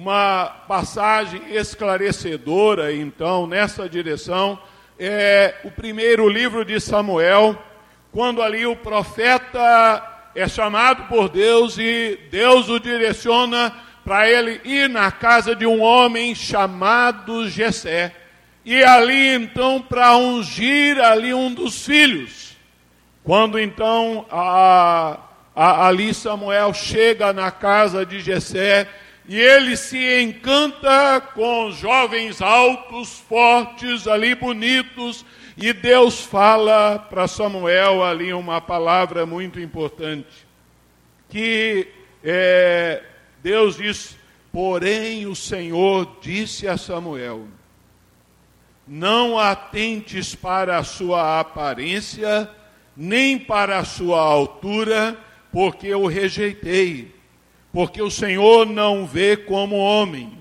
Uma 0.01 0.45
passagem 0.65 1.41
esclarecedora, 1.51 2.95
então, 2.95 3.45
nessa 3.45 3.89
direção, 3.89 4.57
é 4.97 5.55
o 5.65 5.71
primeiro 5.71 6.29
livro 6.29 6.63
de 6.63 6.79
Samuel, 6.79 7.61
quando 8.09 8.41
ali 8.41 8.65
o 8.65 8.77
profeta 8.77 10.29
é 10.33 10.47
chamado 10.47 11.09
por 11.09 11.27
Deus 11.27 11.77
e 11.77 12.17
Deus 12.31 12.69
o 12.69 12.79
direciona 12.79 13.75
para 14.05 14.25
ele 14.29 14.61
ir 14.63 14.87
na 14.87 15.11
casa 15.11 15.53
de 15.53 15.65
um 15.65 15.81
homem 15.81 16.33
chamado 16.33 17.49
Jessé. 17.49 18.15
E 18.63 18.81
ali 18.81 19.35
então 19.35 19.81
para 19.81 20.15
ungir 20.15 20.97
ali 20.97 21.33
um 21.33 21.53
dos 21.53 21.85
filhos. 21.85 22.55
Quando 23.21 23.59
então 23.59 24.25
a, 24.31 25.19
a, 25.53 25.87
ali 25.87 26.13
Samuel 26.13 26.73
chega 26.73 27.33
na 27.33 27.51
casa 27.51 28.05
de 28.05 28.21
Jessé 28.21 28.87
e 29.29 29.39
ele 29.39 29.77
se 29.77 30.21
encanta 30.23 31.21
com 31.21 31.71
jovens 31.71 32.41
altos, 32.41 33.19
fortes, 33.19 34.07
ali 34.07 34.33
bonitos, 34.33 35.23
e 35.55 35.71
Deus 35.71 36.21
fala 36.21 36.97
para 36.97 37.27
Samuel 37.27 38.03
ali 38.03 38.33
uma 38.33 38.59
palavra 38.59 39.27
muito 39.27 39.59
importante, 39.59 40.47
que 41.29 41.87
é, 42.23 43.03
Deus 43.43 43.77
diz: 43.77 44.17
Porém, 44.51 45.27
o 45.27 45.35
Senhor 45.35 46.17
disse 46.19 46.67
a 46.67 46.75
Samuel: 46.75 47.47
Não 48.87 49.37
atentes 49.37 50.33
para 50.33 50.79
a 50.79 50.83
sua 50.83 51.39
aparência, 51.39 52.49
nem 52.97 53.37
para 53.37 53.77
a 53.77 53.85
sua 53.85 54.21
altura, 54.21 55.15
porque 55.51 55.85
eu 55.85 56.07
rejeitei. 56.07 57.18
Porque 57.71 58.01
o 58.01 58.09
Senhor 58.09 58.65
não 58.65 59.05
vê 59.05 59.37
como 59.37 59.75
homem. 59.77 60.31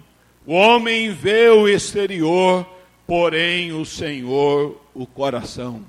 O 0.47 0.55
homem 0.55 1.12
vê 1.12 1.49
o 1.51 1.69
exterior, 1.69 2.67
porém 3.07 3.73
o 3.73 3.85
Senhor 3.85 4.81
o 4.95 5.07
coração. 5.07 5.85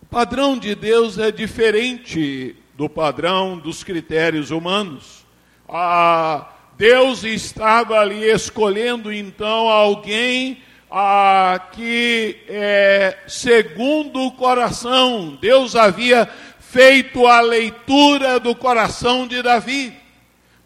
O 0.00 0.06
padrão 0.06 0.56
de 0.56 0.74
Deus 0.74 1.18
é 1.18 1.32
diferente 1.32 2.54
do 2.76 2.88
padrão 2.88 3.58
dos 3.58 3.82
critérios 3.82 4.50
humanos. 4.50 5.26
Ah, 5.68 6.48
Deus 6.78 7.24
estava 7.24 7.98
ali 7.98 8.30
escolhendo 8.30 9.12
então 9.12 9.68
alguém 9.68 10.58
ah, 10.90 11.68
que 11.72 12.36
é 12.48 13.18
segundo 13.26 14.20
o 14.20 14.32
coração. 14.32 15.36
Deus 15.40 15.74
havia 15.74 16.28
feito 16.70 17.26
a 17.26 17.40
leitura 17.40 18.40
do 18.40 18.54
coração 18.54 19.26
de 19.26 19.42
Davi 19.42 19.94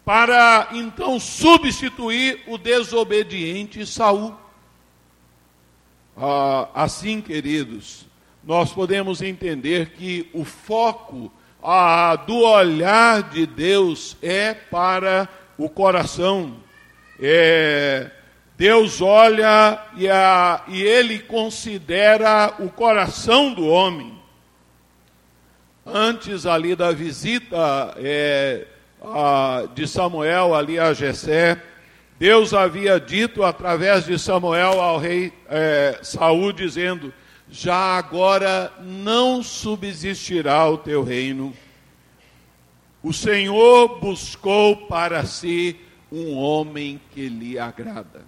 para 0.03 0.69
então 0.71 1.19
substituir 1.19 2.41
o 2.47 2.57
desobediente 2.57 3.85
Saul. 3.85 4.35
Ah, 6.17 6.67
assim, 6.73 7.21
queridos, 7.21 8.05
nós 8.43 8.71
podemos 8.73 9.21
entender 9.21 9.91
que 9.91 10.29
o 10.33 10.43
foco 10.43 11.31
ah, 11.63 12.15
do 12.15 12.39
olhar 12.39 13.23
de 13.29 13.45
Deus 13.45 14.17
é 14.21 14.53
para 14.53 15.29
o 15.57 15.69
coração. 15.69 16.57
É, 17.19 18.09
Deus 18.57 19.01
olha 19.01 19.79
e, 19.95 20.09
a, 20.09 20.63
e 20.67 20.81
ele 20.81 21.19
considera 21.19 22.55
o 22.59 22.69
coração 22.69 23.53
do 23.53 23.67
homem. 23.67 24.20
Antes 25.93 26.45
ali 26.45 26.75
da 26.75 26.91
visita 26.91 27.93
é, 27.97 28.65
a, 29.01 29.67
de 29.73 29.87
Samuel 29.87 30.55
ali 30.55 30.79
a 30.79 30.93
Jessé, 30.93 31.61
Deus 32.17 32.53
havia 32.53 32.99
dito 32.99 33.43
através 33.43 34.05
de 34.05 34.17
Samuel 34.19 34.79
ao 34.79 34.97
rei 34.97 35.33
é, 35.49 35.99
Saul, 36.03 36.53
dizendo: 36.53 37.11
Já 37.49 37.97
agora 37.97 38.71
não 38.79 39.41
subsistirá 39.41 40.69
o 40.69 40.77
teu 40.77 41.03
reino. 41.03 41.53
O 43.03 43.11
Senhor 43.11 43.99
buscou 43.99 44.77
para 44.87 45.25
si 45.25 45.75
um 46.11 46.37
homem 46.37 47.01
que 47.11 47.27
lhe 47.27 47.57
agrada. 47.57 48.21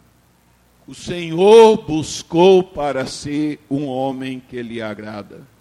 O 0.87 0.95
Senhor 0.95 1.77
buscou 1.83 2.63
para 2.63 3.05
si 3.05 3.59
um 3.69 3.85
homem 3.85 4.41
que 4.49 4.61
lhe 4.61 4.81
agrada. 4.81 5.52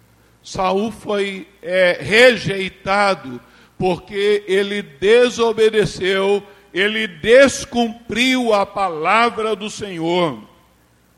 Saul 0.43 0.91
foi 0.91 1.47
é, 1.61 1.97
rejeitado 2.01 3.39
porque 3.77 4.43
ele 4.45 4.81
desobedeceu, 4.81 6.43
ele 6.73 7.07
descumpriu 7.07 8.53
a 8.53 8.65
palavra 8.65 9.55
do 9.55 9.69
Senhor. 9.69 10.39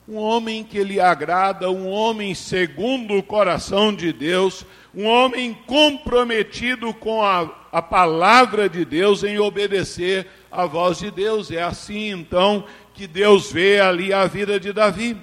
Um 0.07 0.17
homem 0.17 0.63
que 0.63 0.83
lhe 0.83 0.99
agrada, 0.99 1.71
um 1.71 1.89
homem 1.89 2.35
segundo 2.35 3.15
o 3.15 3.23
coração 3.23 3.91
de 3.93 4.13
Deus, 4.13 4.63
um 4.93 5.05
homem 5.05 5.57
comprometido 5.65 6.93
com 6.93 7.23
a, 7.23 7.49
a 7.71 7.81
palavra 7.81 8.69
de 8.69 8.85
Deus, 8.85 9.23
em 9.23 9.39
obedecer 9.39 10.27
à 10.51 10.67
voz 10.67 10.99
de 10.99 11.09
Deus. 11.09 11.49
É 11.49 11.63
assim 11.63 12.11
então 12.11 12.63
que 12.93 13.07
Deus 13.07 13.51
vê 13.51 13.79
ali 13.79 14.13
a 14.13 14.27
vida 14.27 14.59
de 14.59 14.71
Davi. 14.71 15.17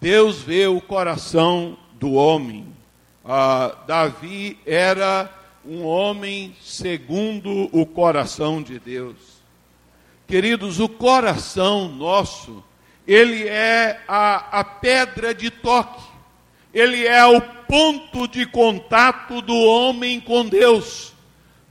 Deus 0.00 0.42
vê 0.42 0.66
o 0.66 0.80
coração 0.80 1.78
do 2.02 2.14
homem. 2.14 2.66
Ah, 3.24 3.74
Davi 3.86 4.58
era 4.66 5.32
um 5.64 5.84
homem 5.84 6.54
segundo 6.60 7.70
o 7.72 7.86
coração 7.86 8.62
de 8.62 8.78
Deus. 8.78 9.16
Queridos, 10.26 10.80
o 10.80 10.88
coração 10.88 11.88
nosso, 11.88 12.62
ele 13.06 13.46
é 13.46 14.00
a, 14.08 14.60
a 14.60 14.64
pedra 14.64 15.34
de 15.34 15.50
toque 15.50 16.12
ele 16.72 17.06
é 17.06 17.24
o 17.26 17.40
ponto 17.40 18.26
de 18.26 18.46
contato 18.46 19.42
do 19.42 19.54
homem 19.54 20.18
com 20.18 20.48
Deus. 20.48 21.12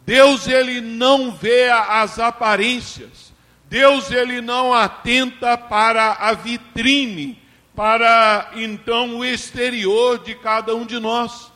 Deus 0.06 0.48
ele 0.48 0.80
não 0.80 1.32
vê 1.32 1.70
as 1.70 2.20
aparências. 2.20 3.34
Deus 3.67 4.12
ele 4.12 4.41
não 4.41 4.74
atenta 4.74 5.58
para 5.58 6.12
a 6.13 6.34
vitrine, 6.34 7.40
para 7.75 8.51
então 8.55 9.17
o 9.17 9.25
exterior 9.25 10.19
de 10.19 10.36
cada 10.36 10.75
um 10.75 10.86
de 10.86 10.99
nós. 10.99 11.51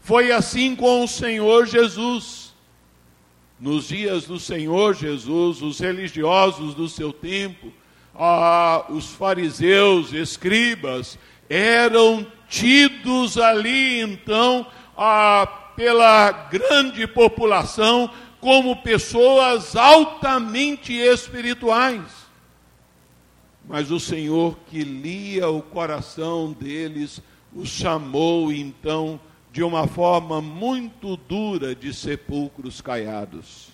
Foi 0.00 0.32
assim 0.32 0.74
com 0.74 1.04
o 1.04 1.08
Senhor 1.08 1.66
Jesus. 1.66 2.54
Nos 3.60 3.88
dias 3.88 4.24
do 4.24 4.38
Senhor 4.38 4.94
Jesus, 4.94 5.60
os 5.60 5.80
religiosos 5.80 6.74
do 6.74 6.88
seu 6.88 7.12
tempo, 7.12 7.72
ah, 8.14 8.86
os 8.88 9.10
fariseus, 9.10 10.12
escribas, 10.12 11.18
eram 11.50 12.26
tidos 12.48 13.36
ali 13.36 14.00
então 14.00 14.66
ah, 14.96 15.46
pela 15.74 16.30
grande 16.30 17.06
população 17.06 18.10
como 18.40 18.76
pessoas 18.82 19.76
altamente 19.76 20.92
espirituais. 20.92 22.17
Mas 23.68 23.90
o 23.90 24.00
Senhor 24.00 24.58
que 24.66 24.82
lia 24.82 25.48
o 25.50 25.60
coração 25.60 26.52
deles, 26.52 27.20
os 27.54 27.68
chamou 27.68 28.50
então 28.50 29.20
de 29.52 29.62
uma 29.62 29.86
forma 29.86 30.40
muito 30.40 31.16
dura 31.16 31.74
de 31.74 31.92
sepulcros 31.92 32.80
caiados. 32.80 33.68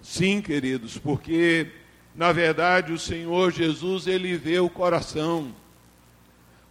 Sim, 0.00 0.40
queridos, 0.40 0.96
porque 0.96 1.66
na 2.14 2.30
verdade 2.30 2.92
o 2.92 2.98
Senhor 2.98 3.50
Jesus 3.50 4.06
ele 4.06 4.36
vê 4.36 4.60
o 4.60 4.70
coração. 4.70 5.52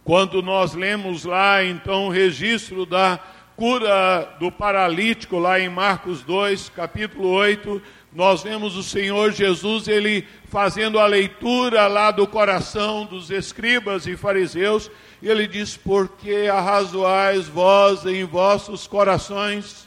Quando 0.02 0.40
nós 0.40 0.72
lemos 0.72 1.24
lá 1.24 1.62
então 1.62 2.06
o 2.06 2.10
registro 2.10 2.86
da 2.86 3.20
cura 3.54 4.36
do 4.38 4.50
paralítico 4.50 5.38
lá 5.38 5.60
em 5.60 5.68
Marcos 5.68 6.22
2, 6.22 6.70
capítulo 6.70 7.28
8, 7.28 7.82
nós 8.16 8.42
vemos 8.42 8.76
o 8.76 8.82
Senhor 8.82 9.30
Jesus, 9.30 9.86
ele 9.86 10.26
fazendo 10.48 10.98
a 10.98 11.04
leitura 11.04 11.86
lá 11.86 12.10
do 12.10 12.26
coração 12.26 13.04
dos 13.04 13.30
escribas 13.30 14.06
e 14.06 14.16
fariseus, 14.16 14.90
e 15.20 15.28
ele 15.28 15.46
diz: 15.46 15.76
Porque 15.76 16.48
arrazoais 16.50 17.46
vós 17.46 18.06
em 18.06 18.24
vossos 18.24 18.86
corações? 18.86 19.86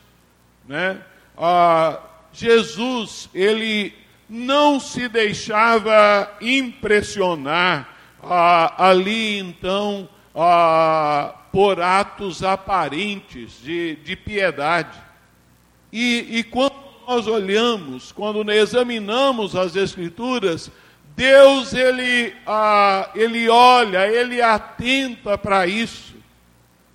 Né? 0.67 1.01
Ah, 1.35 1.99
Jesus, 2.31 3.27
ele 3.33 3.95
não 4.29 4.79
se 4.79 5.09
deixava 5.09 6.31
impressionar 6.39 7.97
ah, 8.21 8.89
ali 8.89 9.39
então 9.39 10.07
ah, 10.35 11.33
por 11.51 11.81
atos 11.81 12.43
aparentes 12.43 13.59
de, 13.63 13.95
de 13.95 14.15
piedade. 14.15 14.99
E, 15.91 16.27
e 16.37 16.43
quando 16.43 16.88
nós 17.09 17.25
olhamos, 17.25 18.11
quando 18.11 18.51
examinamos 18.51 19.55
as 19.55 19.75
Escrituras, 19.75 20.69
Deus 21.15 21.73
ele, 21.73 22.35
ah, 22.45 23.09
ele 23.15 23.49
olha, 23.49 24.07
ele 24.07 24.39
atenta 24.43 25.35
para 25.35 25.65
isso. 25.65 26.13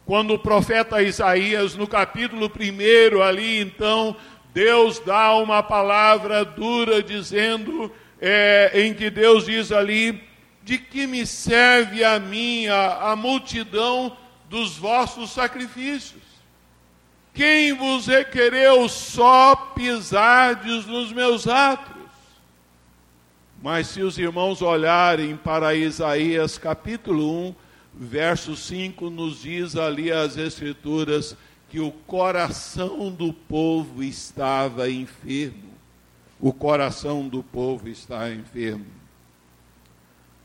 Quando 0.06 0.34
o 0.34 0.38
profeta 0.38 1.02
Isaías, 1.02 1.74
no 1.74 1.88
capítulo 1.88 2.48
1, 2.48 3.22
ali 3.22 3.58
então, 3.58 4.14
Deus 4.52 5.00
dá 5.00 5.34
uma 5.34 5.64
palavra 5.64 6.44
dura 6.44 7.02
dizendo, 7.02 7.90
é, 8.20 8.70
em 8.72 8.94
que 8.94 9.10
Deus 9.10 9.46
diz 9.46 9.72
ali, 9.72 10.22
de 10.62 10.78
que 10.78 11.08
me 11.08 11.26
serve 11.26 12.04
a 12.04 12.20
mim 12.20 12.68
a, 12.68 13.10
a 13.10 13.16
multidão 13.16 14.16
dos 14.48 14.76
vossos 14.76 15.32
sacrifícios? 15.32 16.33
Quem 17.34 17.72
vos 17.72 18.06
requereu 18.06 18.88
só 18.88 19.56
pisardes 19.56 20.86
nos 20.86 21.12
meus 21.12 21.48
atos? 21.48 22.04
Mas 23.60 23.88
se 23.88 24.02
os 24.02 24.16
irmãos 24.16 24.62
olharem 24.62 25.36
para 25.36 25.74
Isaías 25.74 26.56
capítulo 26.56 27.48
1, 27.48 27.54
verso 27.92 28.54
5, 28.54 29.10
nos 29.10 29.42
diz 29.42 29.74
ali 29.74 30.12
as 30.12 30.36
Escrituras 30.36 31.36
que 31.68 31.80
o 31.80 31.90
coração 31.90 33.10
do 33.10 33.32
povo 33.32 34.02
estava 34.02 34.88
enfermo. 34.88 35.74
O 36.38 36.52
coração 36.52 37.26
do 37.26 37.42
povo 37.42 37.88
está 37.88 38.30
enfermo 38.30 38.86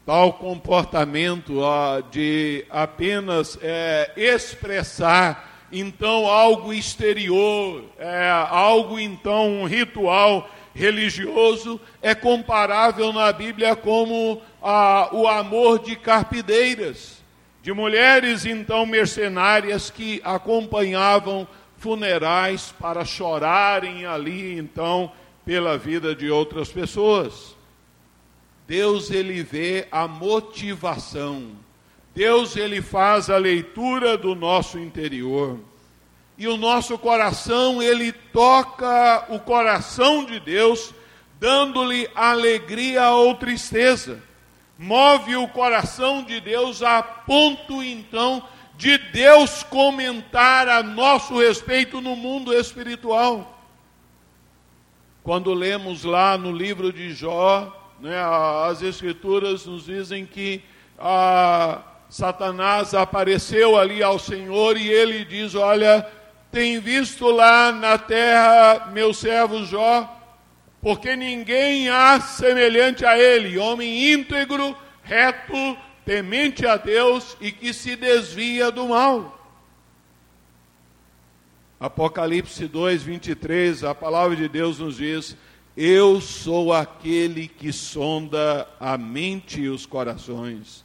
tal 0.10 0.34
comportamento 0.34 1.60
ó, 1.60 2.02
de 2.02 2.66
apenas 2.68 3.60
é, 3.62 4.12
expressar 4.18 5.49
então 5.72 6.28
algo 6.28 6.74
exterior, 6.74 7.84
é, 7.98 8.30
algo 8.50 9.00
então 9.00 9.62
um 9.62 9.66
ritual 9.66 10.50
religioso 10.74 11.80
é 12.02 12.16
comparável 12.16 13.12
na 13.12 13.32
Bíblia 13.32 13.76
como 13.76 14.42
a, 14.62 15.10
o 15.12 15.28
amor 15.28 15.80
de 15.80 15.96
carpideiras, 15.96 17.22
de 17.62 17.74
mulheres 17.74 18.46
então 18.46 18.86
mercenárias 18.86 19.90
que 19.90 20.22
acompanhavam 20.24 21.48
funerais 21.78 22.74
para 22.80 23.06
chorarem 23.06 24.06
ali 24.06 24.58
então 24.58 25.12
pela 25.46 25.78
vida 25.78 26.14
de 26.14 26.30
outras 26.30 26.70
pessoas. 26.70 27.56
Deus 28.68 29.10
ele 29.10 29.42
vê 29.42 29.88
a 29.92 30.08
motivação. 30.08 31.54
Deus 32.14 32.56
ele 32.56 32.82
faz 32.82 33.30
a 33.30 33.38
leitura 33.38 34.18
do 34.18 34.36
nosso 34.36 34.78
interior. 34.80 35.60
E 36.38 36.48
o 36.48 36.58
nosso 36.58 36.98
coração, 36.98 37.82
ele 37.82 38.12
toca 38.12 39.26
o 39.30 39.40
coração 39.40 40.24
de 40.24 40.40
Deus, 40.40 40.94
dando-lhe 41.40 42.10
alegria 42.16 43.10
ou 43.12 43.36
tristeza. 43.36 44.24
Move 44.78 45.36
o 45.36 45.48
coração 45.50 46.24
de 46.24 46.40
Deus 46.40 46.82
a 46.82 47.04
ponto 47.04 47.84
então 47.84 48.42
de 48.78 48.98
Deus 48.98 49.62
comentar 49.64 50.70
a 50.70 50.82
nosso 50.82 51.38
respeito 51.38 52.00
no 52.00 52.16
mundo 52.16 52.54
espiritual. 52.54 53.62
Quando 55.22 55.54
lemos 55.54 56.06
lá 56.06 56.38
no 56.38 56.50
livro 56.50 56.94
de 56.94 57.14
Jó, 57.14 57.76
né? 58.00 58.18
As 58.70 58.82
Escrituras 58.82 59.66
nos 59.66 59.86
dizem 59.86 60.26
que 60.26 60.64
a 60.98 61.82
Satanás 62.10 62.94
apareceu 62.94 63.78
ali 63.78 64.02
ao 64.02 64.18
Senhor 64.18 64.76
e 64.78 64.90
ele 64.90 65.24
diz: 65.24 65.54
Olha, 65.54 66.06
tem 66.52 66.80
visto 66.80 67.30
lá 67.30 67.72
na 67.72 67.98
terra 67.98 68.90
meu 68.92 69.14
servo 69.14 69.64
Jó, 69.64 70.10
porque 70.82 71.16
ninguém 71.16 71.88
há 71.90 72.20
semelhante 72.20 73.06
a 73.06 73.18
ele, 73.18 73.58
homem 73.60 74.12
íntegro, 74.12 74.76
reto, 75.04 75.78
temente 76.04 76.66
a 76.66 76.78
Deus 76.78 77.38
e 77.40 77.52
que 77.52 77.72
se 77.74 77.96
desvia 77.96 78.72
do 78.72 78.88
mal. 78.88 79.36
Apocalipse 81.80 82.68
2, 82.68 83.04
23, 83.04 83.84
a 83.84 83.94
palavra 83.94 84.36
de 84.36 84.50
Deus 84.50 84.80
nos 84.80 84.98
diz: 84.98 85.38
eu 85.82 86.20
sou 86.20 86.74
aquele 86.74 87.48
que 87.48 87.72
sonda 87.72 88.68
a 88.82 88.98
mente 88.98 89.62
e 89.62 89.70
os 89.70 89.86
corações. 89.86 90.84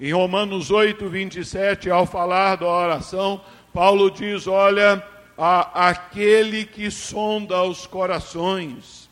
Em 0.00 0.12
Romanos 0.12 0.72
8, 0.72 1.08
27, 1.08 1.88
ao 1.88 2.04
falar 2.04 2.56
da 2.56 2.66
oração, 2.66 3.40
Paulo 3.72 4.10
diz: 4.10 4.46
Olha, 4.46 5.02
a, 5.38 5.88
aquele 5.88 6.64
que 6.64 6.90
sonda 6.90 7.62
os 7.62 7.86
corações. 7.86 9.08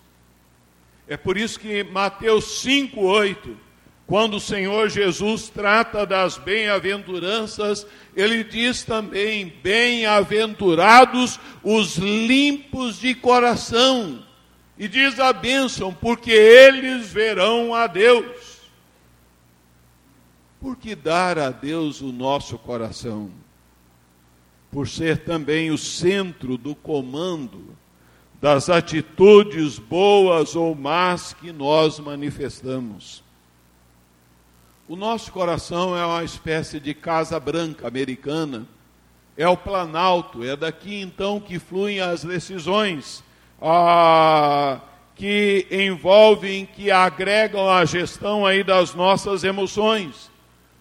É 1.07 1.17
por 1.17 1.37
isso 1.37 1.61
que 1.61 1.85
Mateus 1.85 2.63
5, 2.63 3.01
8, 3.01 3.57
quando 4.07 4.35
o 4.35 4.41
Senhor 4.41 4.89
Jesus 4.89 5.49
trata 5.49 6.05
das 6.05 6.37
bem-aventuranças, 6.37 7.87
ele 8.17 8.43
diz 8.43 8.83
também: 8.83 9.53
Bem-aventurados 9.63 11.39
os 11.63 11.97
limpos 11.97 12.99
de 12.99 13.15
coração 13.15 14.23
e 14.77 14.89
diz 14.89 15.21
a 15.21 15.33
bênção, 15.33 15.95
porque 15.95 16.33
eles 16.33 17.13
verão 17.13 17.73
a 17.73 17.87
Deus. 17.87 18.52
Por 20.63 20.77
que 20.77 20.95
dar 20.95 21.41
a 21.41 21.51
Deus 21.51 22.01
o 22.01 22.13
nosso 22.13 22.57
coração? 22.57 23.33
Por 24.71 24.87
ser 24.87 25.25
também 25.25 25.73
o 25.73 25.77
centro 25.77 26.57
do 26.57 26.73
comando 26.73 27.77
das 28.41 28.71
atitudes 28.71 29.81
boas 29.81 30.55
ou 30.55 30.73
más 30.73 31.33
que 31.33 31.51
nós 31.51 31.99
manifestamos. 31.99 33.25
O 34.87 34.95
nosso 34.95 35.33
coração 35.33 35.97
é 35.97 36.07
uma 36.07 36.23
espécie 36.23 36.79
de 36.79 36.95
casa 36.95 37.41
branca 37.41 37.89
americana, 37.89 38.65
é 39.37 39.49
o 39.49 39.57
planalto, 39.57 40.45
é 40.45 40.55
daqui 40.55 41.01
então 41.01 41.41
que 41.41 41.59
fluem 41.59 41.99
as 41.99 42.23
decisões 42.23 43.25
ah, 43.61 44.81
que 45.17 45.67
envolvem, 45.73 46.65
que 46.67 46.89
agregam 46.89 47.69
a 47.69 47.85
gestão 47.85 48.47
aí 48.47 48.63
das 48.63 48.95
nossas 48.95 49.43
emoções. 49.43 50.31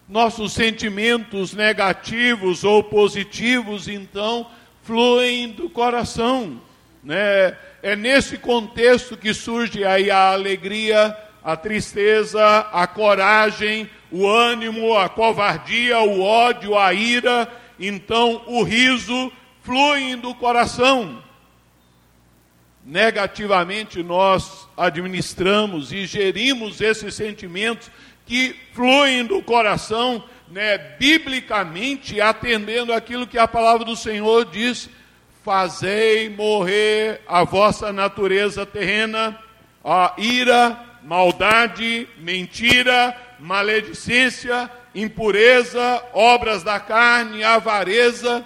Nossos 0.08 0.52
sentimentos 0.52 1.54
negativos 1.54 2.64
ou 2.64 2.82
positivos, 2.82 3.88
então, 3.88 4.46
fluem 4.82 5.48
do 5.48 5.70
coração. 5.70 6.60
Né? 7.02 7.56
É 7.82 7.96
nesse 7.96 8.36
contexto 8.36 9.16
que 9.16 9.32
surge 9.32 9.84
aí 9.84 10.10
a 10.10 10.32
alegria, 10.32 11.16
a 11.42 11.56
tristeza, 11.56 12.44
a 12.72 12.86
coragem, 12.86 13.90
o 14.10 14.28
ânimo, 14.28 14.96
a 14.96 15.08
covardia, 15.08 15.98
o 16.00 16.22
ódio, 16.22 16.78
a 16.78 16.92
ira. 16.92 17.50
Então 17.78 18.42
o 18.46 18.62
riso 18.62 19.32
flui 19.62 20.14
do 20.16 20.34
coração. 20.34 21.22
Negativamente 22.84 24.02
nós 24.02 24.68
administramos 24.76 25.92
e 25.92 26.04
gerimos 26.04 26.80
esses 26.80 27.14
sentimentos 27.14 27.90
que 28.32 28.56
fluem 28.72 29.26
do 29.26 29.42
coração, 29.42 30.24
né, 30.48 30.78
biblicamente, 30.98 32.18
atendendo 32.18 32.90
aquilo 32.90 33.26
que 33.26 33.36
a 33.36 33.46
palavra 33.46 33.84
do 33.84 33.94
Senhor 33.94 34.46
diz: 34.46 34.88
fazei 35.44 36.30
morrer 36.30 37.20
a 37.28 37.44
vossa 37.44 37.92
natureza 37.92 38.64
terrena, 38.64 39.38
a 39.84 40.14
ira, 40.16 40.82
maldade, 41.02 42.08
mentira, 42.16 43.14
maledicência, 43.38 44.70
impureza, 44.94 46.02
obras 46.14 46.62
da 46.62 46.80
carne, 46.80 47.44
avareza. 47.44 48.42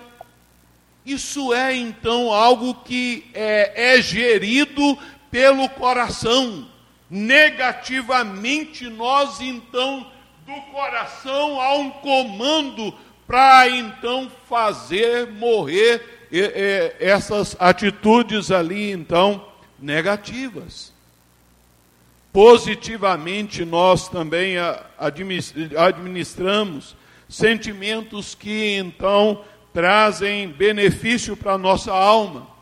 Isso 1.04 1.54
é 1.54 1.76
então 1.76 2.32
algo 2.32 2.74
que 2.84 3.24
é, 3.32 3.94
é 3.94 4.02
gerido 4.02 4.98
pelo 5.30 5.68
coração. 5.68 6.74
Negativamente, 7.08 8.88
nós 8.88 9.40
então, 9.40 10.10
do 10.44 10.60
coração, 10.72 11.60
há 11.60 11.74
um 11.74 11.90
comando 11.90 12.92
para 13.26 13.68
então 13.68 14.30
fazer 14.48 15.28
morrer 15.28 16.28
essas 16.98 17.56
atitudes 17.58 18.50
ali, 18.50 18.90
então, 18.90 19.46
negativas. 19.78 20.92
Positivamente, 22.32 23.64
nós 23.64 24.08
também 24.08 24.56
administramos 25.76 26.96
sentimentos 27.28 28.34
que 28.34 28.76
então 28.76 29.44
trazem 29.72 30.48
benefício 30.48 31.36
para 31.36 31.52
a 31.52 31.58
nossa 31.58 31.92
alma 31.92 32.55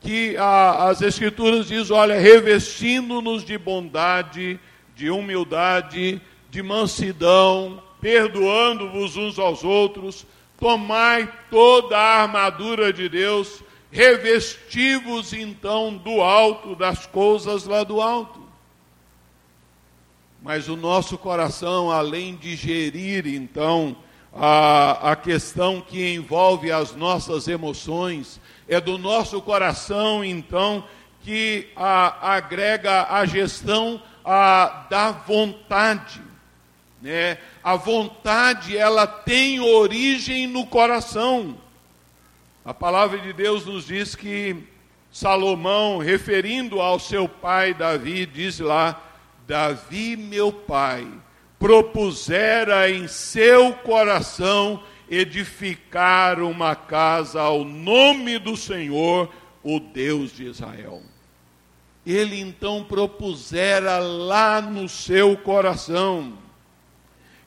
que 0.00 0.36
a, 0.36 0.88
as 0.88 1.02
Escrituras 1.02 1.68
diz, 1.68 1.90
olha, 1.90 2.18
revestindo-nos 2.18 3.44
de 3.44 3.58
bondade, 3.58 4.58
de 4.96 5.10
humildade, 5.10 6.20
de 6.50 6.62
mansidão, 6.62 7.82
perdoando-vos 8.00 9.16
uns 9.16 9.38
aos 9.38 9.62
outros, 9.62 10.26
tomai 10.58 11.30
toda 11.50 11.96
a 11.96 12.22
armadura 12.22 12.92
de 12.92 13.08
Deus, 13.08 13.62
revesti-vos 13.90 15.32
então 15.32 15.96
do 15.96 16.20
alto, 16.20 16.74
das 16.74 17.06
coisas 17.06 17.64
lá 17.64 17.84
do 17.84 18.00
alto. 18.00 18.40
Mas 20.42 20.68
o 20.68 20.76
nosso 20.76 21.18
coração, 21.18 21.90
além 21.90 22.34
de 22.34 22.56
gerir 22.56 23.26
então 23.26 23.94
a, 24.32 25.12
a 25.12 25.16
questão 25.16 25.80
que 25.80 26.14
envolve 26.14 26.72
as 26.72 26.94
nossas 26.94 27.46
emoções, 27.46 28.40
é 28.70 28.80
do 28.80 28.96
nosso 28.96 29.42
coração, 29.42 30.24
então, 30.24 30.84
que 31.22 31.68
a, 31.74 32.34
agrega 32.36 33.08
a 33.10 33.26
gestão 33.26 34.00
a, 34.24 34.86
da 34.88 35.10
vontade. 35.10 36.22
Né? 37.02 37.36
A 37.64 37.74
vontade, 37.74 38.78
ela 38.78 39.08
tem 39.08 39.58
origem 39.58 40.46
no 40.46 40.64
coração. 40.64 41.58
A 42.64 42.72
palavra 42.72 43.18
de 43.18 43.32
Deus 43.32 43.66
nos 43.66 43.88
diz 43.88 44.14
que 44.14 44.56
Salomão, 45.10 45.98
referindo 45.98 46.80
ao 46.80 47.00
seu 47.00 47.28
pai 47.28 47.74
Davi, 47.74 48.24
diz 48.24 48.60
lá: 48.60 49.02
Davi, 49.48 50.16
meu 50.16 50.52
pai, 50.52 51.08
propusera 51.58 52.88
em 52.88 53.08
seu 53.08 53.72
coração 53.72 54.80
edificar 55.10 56.40
uma 56.40 56.76
casa 56.76 57.40
ao 57.40 57.64
nome 57.64 58.38
do 58.38 58.56
Senhor, 58.56 59.28
o 59.62 59.80
Deus 59.80 60.34
de 60.34 60.44
Israel. 60.44 61.02
Ele 62.06 62.40
então 62.40 62.84
propusera 62.84 63.98
lá 63.98 64.60
no 64.62 64.88
seu 64.88 65.36
coração. 65.36 66.38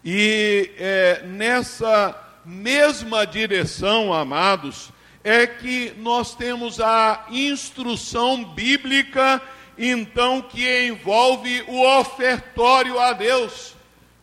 E 0.03 0.71
é, 0.77 1.23
nessa 1.25 2.15
mesma 2.45 3.25
direção, 3.25 4.13
amados, 4.13 4.91
é 5.23 5.47
que 5.47 5.93
nós 5.97 6.35
temos 6.35 6.81
a 6.81 7.27
instrução 7.31 8.43
bíblica, 8.43 9.41
então, 9.77 10.41
que 10.41 10.85
envolve 10.85 11.63
o 11.67 11.81
ofertório 11.99 12.99
a 12.99 13.13
Deus 13.13 13.73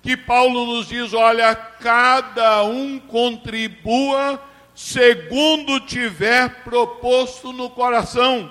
que 0.03 0.17
Paulo 0.17 0.67
nos 0.67 0.89
diz: 0.89 1.13
olha, 1.13 1.55
cada 1.55 2.63
um 2.65 2.99
contribua 2.99 4.43
segundo 4.75 5.79
tiver 5.81 6.63
proposto 6.65 7.53
no 7.53 7.69
coração, 7.69 8.51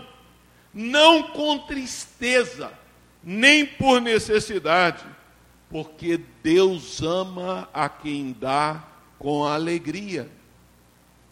não 0.73 1.23
com 1.23 1.57
tristeza, 1.57 2.71
nem 3.23 3.65
por 3.65 3.99
necessidade, 3.99 5.03
porque 5.69 6.19
Deus 6.43 7.01
ama 7.01 7.67
a 7.73 7.89
quem 7.89 8.35
dá 8.39 8.83
com 9.17 9.43
alegria. 9.43 10.29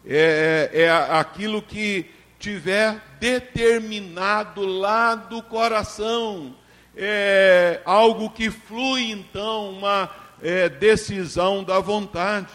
É, 0.04 0.70
é 0.72 0.90
aquilo 0.90 1.62
que 1.62 2.06
tiver 2.38 3.00
determinado 3.20 4.64
lá 4.64 5.14
do 5.14 5.42
coração 5.42 6.54
é 6.98 7.80
algo 7.84 8.28
que 8.28 8.50
flui 8.50 9.12
então 9.12 9.70
uma 9.70 10.10
é, 10.42 10.68
decisão 10.68 11.62
da 11.62 11.78
vontade. 11.78 12.52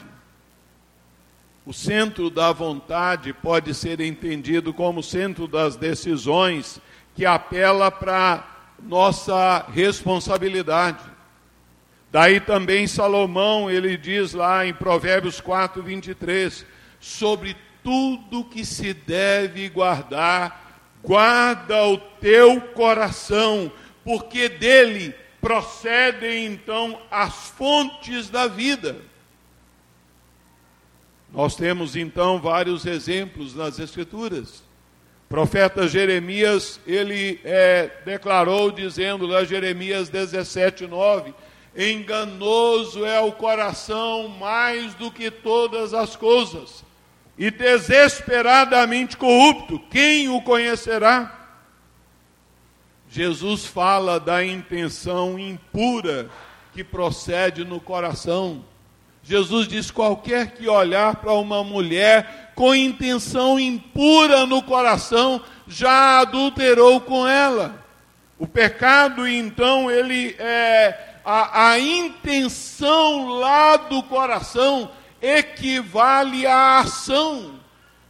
O 1.66 1.72
centro 1.72 2.30
da 2.30 2.52
vontade 2.52 3.32
pode 3.32 3.74
ser 3.74 4.02
entendido 4.02 4.74
como 4.74 5.02
centro 5.02 5.48
das 5.48 5.78
decisões 5.78 6.82
que 7.16 7.26
apela 7.26 7.90
para 7.90 8.46
nossa 8.82 9.66
responsabilidade. 9.72 11.00
Daí 12.12 12.40
também 12.40 12.86
Salomão, 12.86 13.72
ele 13.72 13.98
diz 13.98 14.34
lá 14.34 14.66
em 14.66 14.74
Provérbios 14.74 15.40
4, 15.40 15.82
23, 15.82 16.66
sobre 17.00 17.56
tudo 17.82 18.44
que 18.44 18.66
se 18.66 18.94
deve 18.94 19.68
guardar, 19.70 20.82
guarda 21.02 21.84
o 21.86 21.98
teu 21.98 22.62
coração, 22.62 23.72
porque 24.04 24.50
dele 24.50 25.16
procedem 25.42 26.46
então 26.46 27.02
as 27.12 27.34
fontes 27.50 28.30
da 28.30 28.48
vida. 28.48 28.98
Nós 31.34 31.56
temos 31.56 31.96
então 31.96 32.40
vários 32.40 32.86
exemplos 32.86 33.56
nas 33.56 33.80
Escrituras. 33.80 34.60
O 35.26 35.30
profeta 35.30 35.88
Jeremias, 35.88 36.80
ele 36.86 37.42
é, 37.44 37.90
declarou 38.06 38.72
dizendo 38.72 39.26
lá, 39.26 39.44
Jeremias 39.44 40.10
17, 40.10 40.86
9: 40.86 41.34
Enganoso 41.76 43.04
é 43.04 43.20
o 43.20 43.32
coração 43.32 44.28
mais 44.28 44.94
do 44.94 45.12
que 45.12 45.32
todas 45.32 45.94
as 45.94 46.16
coisas, 46.16 46.86
e 47.38 47.50
desesperadamente 47.50 49.18
corrupto, 49.18 49.80
quem 49.90 50.30
o 50.30 50.40
conhecerá? 50.42 51.43
Jesus 53.14 53.64
fala 53.64 54.20
da 54.20 54.44
intenção 54.44 55.38
impura 55.38 56.32
que 56.74 56.84
procede 56.84 57.64
no 57.64 57.80
coração. 57.80 58.66
Jesus 59.22 59.68
diz: 59.68 59.92
qualquer 59.92 60.56
que 60.56 60.68
olhar 60.68 61.18
para 61.18 61.32
uma 61.34 61.64
mulher 61.64 62.54
com 62.56 62.74
intenção 62.74 63.60
impura 63.60 64.48
no 64.48 64.64
coração, 64.64 65.40
já 65.68 66.22
adulterou 66.22 67.00
com 67.02 67.28
ela. 67.28 67.86
O 68.40 68.48
pecado, 68.48 69.28
então, 69.28 69.92
ele 69.92 70.36
é 70.40 71.20
a, 71.24 71.70
a 71.70 71.80
intenção 71.80 73.28
lá 73.28 73.78
do 73.78 74.02
coração 74.02 74.90
equivale 75.22 76.48
à 76.48 76.80
ação, 76.80 77.60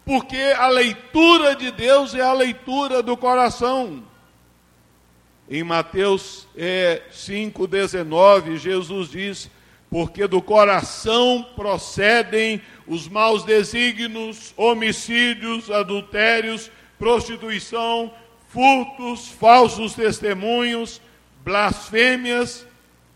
porque 0.06 0.56
a 0.58 0.70
leitura 0.70 1.58
de 1.58 1.72
Deus 1.72 2.16
é 2.16 2.22
a 2.22 2.32
leitura 2.32 3.04
do 3.04 3.18
coração. 3.18 4.13
Em 5.50 5.64
Mateus 5.64 6.48
é, 6.56 7.02
5,19, 7.12 8.58
Jesus 8.58 9.10
diz: 9.10 9.50
Porque 9.90 10.26
do 10.26 10.42
coração 10.42 11.46
procedem 11.56 12.62
os 12.88 13.08
maus 13.08 13.44
desígnios, 13.44 14.54
homicídios, 14.56 15.70
adultérios, 15.70 16.72
prostituição, 16.98 18.14
furtos, 18.48 19.28
falsos 19.28 19.94
testemunhos, 19.94 21.02
blasfêmias. 21.44 22.66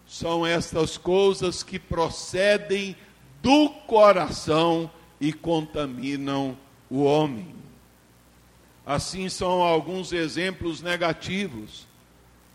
São 0.06 0.46
estas 0.46 0.98
coisas 0.98 1.64
que 1.64 1.80
procedem 1.80 2.96
do 3.42 3.70
coração 3.88 4.90
e 5.20 5.32
contaminam 5.34 6.58
o 6.90 7.04
homem. 7.04 7.56
assim 8.86 9.28
são 9.28 9.62
alguns 9.62 10.14
exemplos 10.14 10.82
negativos. 10.82 11.87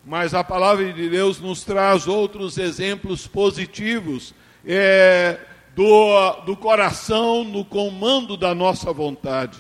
Mas 0.05 0.35
a 0.35 0.43
palavra 0.43 0.93
de 0.93 1.09
Deus 1.09 1.41
nos 1.41 1.63
traz 1.63 2.09
outros 2.09 2.59
exemplos 2.59 3.27
positivos 3.27 4.35
é, 4.67 5.39
do, 5.77 6.33
do 6.45 6.57
coração 6.57 7.45
no 7.45 7.65
comando 7.65 8.37
da 8.37 8.55
nossa 8.55 8.93
vontade. 8.93 9.59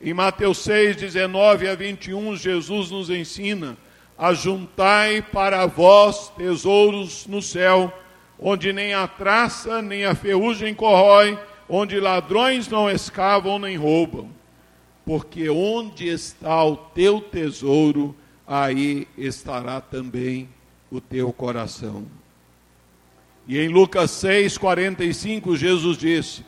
Em 0.00 0.12
Mateus 0.12 0.58
6, 0.58 0.96
19 0.96 1.66
a 1.66 1.74
21, 1.74 2.36
Jesus 2.36 2.90
nos 2.90 3.08
ensina: 3.08 3.76
Ajuntai 4.18 5.22
para 5.22 5.64
vós 5.64 6.28
tesouros 6.36 7.26
no 7.26 7.40
céu, 7.40 7.90
onde 8.38 8.70
nem 8.70 8.92
a 8.92 9.08
traça 9.08 9.80
nem 9.80 10.04
a 10.04 10.14
ferrugem 10.14 10.74
corrói, 10.74 11.38
onde 11.66 11.98
ladrões 11.98 12.68
não 12.68 12.90
escavam 12.90 13.58
nem 13.58 13.78
roubam. 13.78 14.28
Porque 15.06 15.48
onde 15.48 16.06
está 16.06 16.62
o 16.62 16.76
teu 16.76 17.20
tesouro, 17.20 18.14
aí 18.46 19.08
estará 19.16 19.80
também 19.80 20.48
o 20.90 21.00
teu 21.00 21.32
coração. 21.32 22.06
E 23.46 23.58
em 23.58 23.68
Lucas 23.68 24.10
6, 24.12 24.56
45, 24.56 25.56
Jesus 25.56 25.98
disse: 25.98 26.44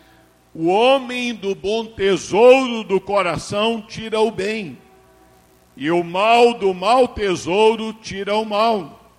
O 0.54 0.66
homem 0.66 1.34
do 1.34 1.54
bom 1.54 1.86
tesouro 1.86 2.84
do 2.84 3.00
coração 3.00 3.82
tira 3.82 4.20
o 4.20 4.30
bem, 4.30 4.78
e 5.76 5.90
o 5.90 6.02
mal 6.02 6.54
do 6.54 6.72
mau 6.72 7.08
tesouro 7.08 7.92
tira 7.92 8.34
o 8.36 8.44
mal, 8.44 9.12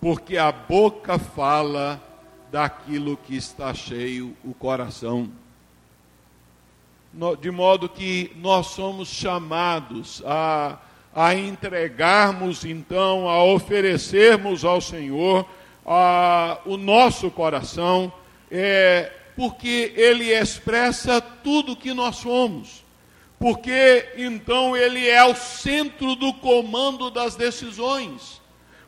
porque 0.00 0.38
a 0.38 0.50
boca 0.50 1.18
fala 1.18 2.02
daquilo 2.50 3.16
que 3.16 3.36
está 3.36 3.74
cheio 3.74 4.34
o 4.44 4.54
coração. 4.54 5.30
De 7.40 7.50
modo 7.50 7.88
que 7.88 8.32
nós 8.36 8.68
somos 8.68 9.08
chamados 9.08 10.22
a 10.26 10.78
a 11.14 11.34
entregarmos 11.34 12.64
então, 12.64 13.28
a 13.28 13.44
oferecermos 13.44 14.64
ao 14.64 14.80
Senhor 14.80 15.46
a, 15.86 16.58
o 16.66 16.76
nosso 16.76 17.30
coração, 17.30 18.12
é, 18.50 19.12
porque 19.36 19.92
Ele 19.96 20.32
expressa 20.32 21.20
tudo 21.20 21.76
que 21.76 21.94
nós 21.94 22.16
somos. 22.16 22.84
Porque 23.38 24.08
então 24.16 24.76
Ele 24.76 25.08
é 25.08 25.24
o 25.24 25.34
centro 25.36 26.16
do 26.16 26.32
comando 26.34 27.10
das 27.10 27.36
decisões. 27.36 28.42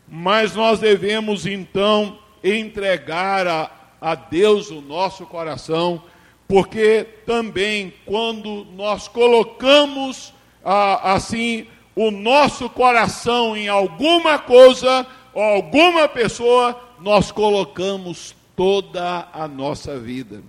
Mas 0.09 0.55
nós 0.55 0.81
devemos 0.81 1.47
então 1.47 2.19
entregar 2.43 3.47
a, 3.47 3.71
a 4.01 4.15
Deus 4.15 4.71
o 4.71 4.81
nosso 4.81 5.27
coração, 5.27 6.03
porque 6.49 7.07
também 7.25 7.93
quando 8.05 8.65
nós 8.77 9.09
colocamos 9.09 10.33
ah, 10.65 11.13
assim 11.13 11.67
o 11.97 12.11
nosso 12.11 12.69
coração 12.69 13.57
em 13.57 13.69
alguma 13.69 14.39
coisa 14.39 15.07
ou 15.33 15.43
alguma 15.43 16.07
pessoa, 16.07 16.79
nós 17.01 17.33
colocamos 17.33 18.37
toda 18.55 19.27
a 19.33 19.49
nossa 19.49 19.99
vida. 19.99 20.43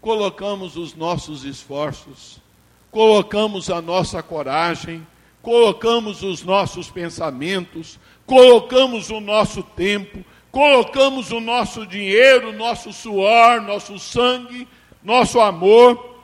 Colocamos 0.00 0.76
os 0.76 0.94
nossos 0.94 1.44
esforços, 1.44 2.40
colocamos 2.90 3.68
a 3.68 3.82
nossa 3.82 4.22
coragem, 4.22 5.06
colocamos 5.42 6.22
os 6.22 6.42
nossos 6.42 6.90
pensamentos, 6.90 7.98
colocamos 8.24 9.10
o 9.10 9.20
nosso 9.20 9.62
tempo, 9.62 10.24
colocamos 10.50 11.30
o 11.30 11.40
nosso 11.40 11.86
dinheiro, 11.86 12.52
nosso 12.52 12.92
suor, 12.94 13.60
nosso 13.60 13.98
sangue, 13.98 14.66
nosso 15.02 15.38
amor 15.40 16.17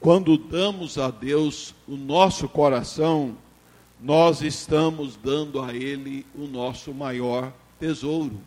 quando 0.00 0.38
damos 0.38 0.96
a 0.96 1.10
Deus 1.10 1.74
o 1.86 1.96
nosso 1.96 2.48
coração, 2.48 3.36
nós 4.00 4.42
estamos 4.42 5.16
dando 5.16 5.60
a 5.60 5.74
Ele 5.74 6.24
o 6.34 6.46
nosso 6.46 6.94
maior 6.94 7.52
tesouro. 7.80 8.40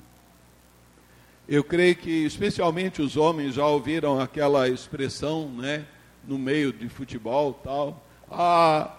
Eu 1.48 1.64
creio 1.64 1.96
que, 1.96 2.10
especialmente 2.24 3.02
os 3.02 3.18
homens, 3.18 3.56
já 3.56 3.66
ouviram 3.66 4.20
aquela 4.20 4.70
expressão, 4.70 5.50
né, 5.50 5.86
no 6.26 6.40
meio 6.40 6.72
de 6.72 6.88
futebol 6.88 7.60
tal. 7.62 8.02
Ah, 8.30 8.96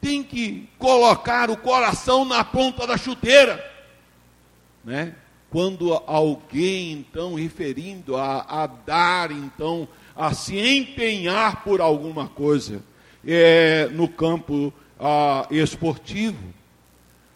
tem 0.00 0.22
que 0.22 0.68
colocar 0.78 1.50
o 1.50 1.56
coração 1.56 2.24
na 2.24 2.44
ponta 2.44 2.86
da 2.86 2.98
chuteira, 2.98 3.64
né? 4.84 5.14
Quando 5.50 5.92
alguém, 6.06 6.92
então, 6.92 7.34
referindo 7.34 8.16
a, 8.16 8.42
a 8.42 8.66
dar, 8.66 9.32
então, 9.32 9.88
a 10.20 10.34
se 10.34 10.58
empenhar 10.58 11.64
por 11.64 11.80
alguma 11.80 12.28
coisa 12.28 12.82
é, 13.26 13.88
no 13.90 14.06
campo 14.06 14.70
ah, 14.98 15.46
esportivo. 15.50 16.52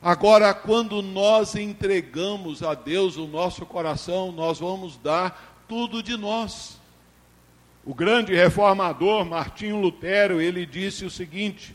Agora, 0.03 0.53
quando 0.53 1.01
nós 1.01 1.55
entregamos 1.55 2.63
a 2.63 2.75
Deus 2.75 3.17
o 3.17 3.27
nosso 3.27 3.65
coração, 3.65 4.31
nós 4.31 4.59
vamos 4.59 4.99
dar 4.99 5.65
tudo 5.67 6.03
de 6.03 6.15
nós. 6.15 6.79
O 7.87 7.95
grande 7.95 8.35
reformador 8.35 9.25
Martinho 9.25 9.81
Lutero, 9.81 10.39
ele 10.39 10.67
disse 10.67 11.07
o 11.07 11.11
seguinte, 11.11 11.75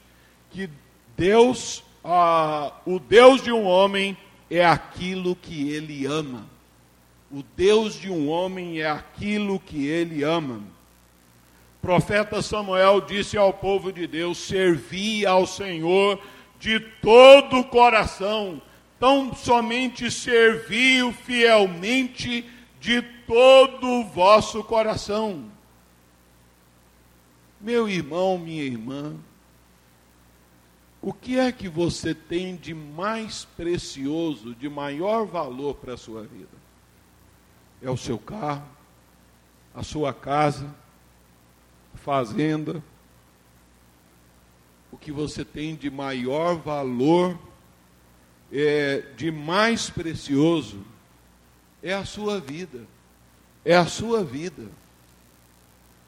que 0.51 0.69
Deus, 1.17 1.83
ah, 2.03 2.71
o 2.85 2.99
Deus 2.99 3.41
de 3.41 3.51
um 3.51 3.65
homem 3.65 4.15
é 4.47 4.63
aquilo 4.63 5.35
que 5.35 5.71
ele 5.71 6.05
ama. 6.05 6.45
O 7.31 7.43
Deus 7.57 7.95
de 7.95 8.11
um 8.11 8.29
homem 8.29 8.79
é 8.79 8.87
aquilo 8.87 9.59
que 9.59 9.87
ele 9.87 10.21
ama 10.21 10.77
profeta 11.81 12.41
Samuel 12.41 13.01
disse 13.01 13.37
ao 13.37 13.53
povo 13.53 13.91
de 13.91 14.05
Deus: 14.07 14.37
servi 14.37 15.25
ao 15.25 15.47
Senhor 15.47 16.21
de 16.59 16.79
todo 16.79 17.59
o 17.59 17.63
coração, 17.63 18.61
tão 18.99 19.33
somente 19.33 20.11
serviu 20.11 21.13
fielmente 21.13 22.45
de 22.79 23.01
todo 23.01 23.87
o 23.87 24.03
vosso 24.03 24.63
coração. 24.63 25.49
Meu 27.61 27.89
irmão, 27.89 28.37
minha 28.37 28.63
irmã, 28.63 29.15
o 31.01 31.13
que 31.13 31.39
é 31.39 31.51
que 31.51 31.69
você 31.69 32.13
tem 32.13 32.55
de 32.55 32.73
mais 32.73 33.45
precioso, 33.45 34.53
de 34.53 34.67
maior 34.69 35.25
valor 35.25 35.75
para 35.75 35.93
a 35.93 35.97
sua 35.97 36.23
vida? 36.23 36.57
É 37.81 37.89
o 37.89 37.97
seu 37.97 38.17
carro, 38.17 38.67
a 39.73 39.81
sua 39.81 40.13
casa, 40.13 40.73
fazenda, 42.09 42.83
o 44.91 44.97
que 44.97 45.11
você 45.11 45.45
tem 45.45 45.75
de 45.75 45.91
maior 45.91 46.55
valor, 46.55 47.37
é, 48.51 49.03
de 49.15 49.29
mais 49.29 49.91
precioso, 49.91 50.79
é 51.83 51.93
a 51.93 52.03
sua 52.03 52.39
vida. 52.39 52.87
É 53.63 53.75
a 53.75 53.85
sua 53.85 54.23
vida. 54.23 54.71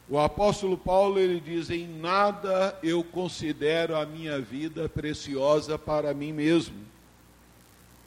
O 0.10 0.18
apóstolo 0.18 0.76
Paulo 0.76 1.20
ele 1.20 1.40
diz: 1.40 1.70
Em 1.70 1.88
nada 1.88 2.80
eu 2.82 3.04
considero 3.04 3.96
a 3.96 4.04
minha 4.04 4.42
vida 4.42 4.90
preciosa 4.90 5.78
para 5.78 6.16
mim 6.16 6.34
mesmo. 6.34 6.78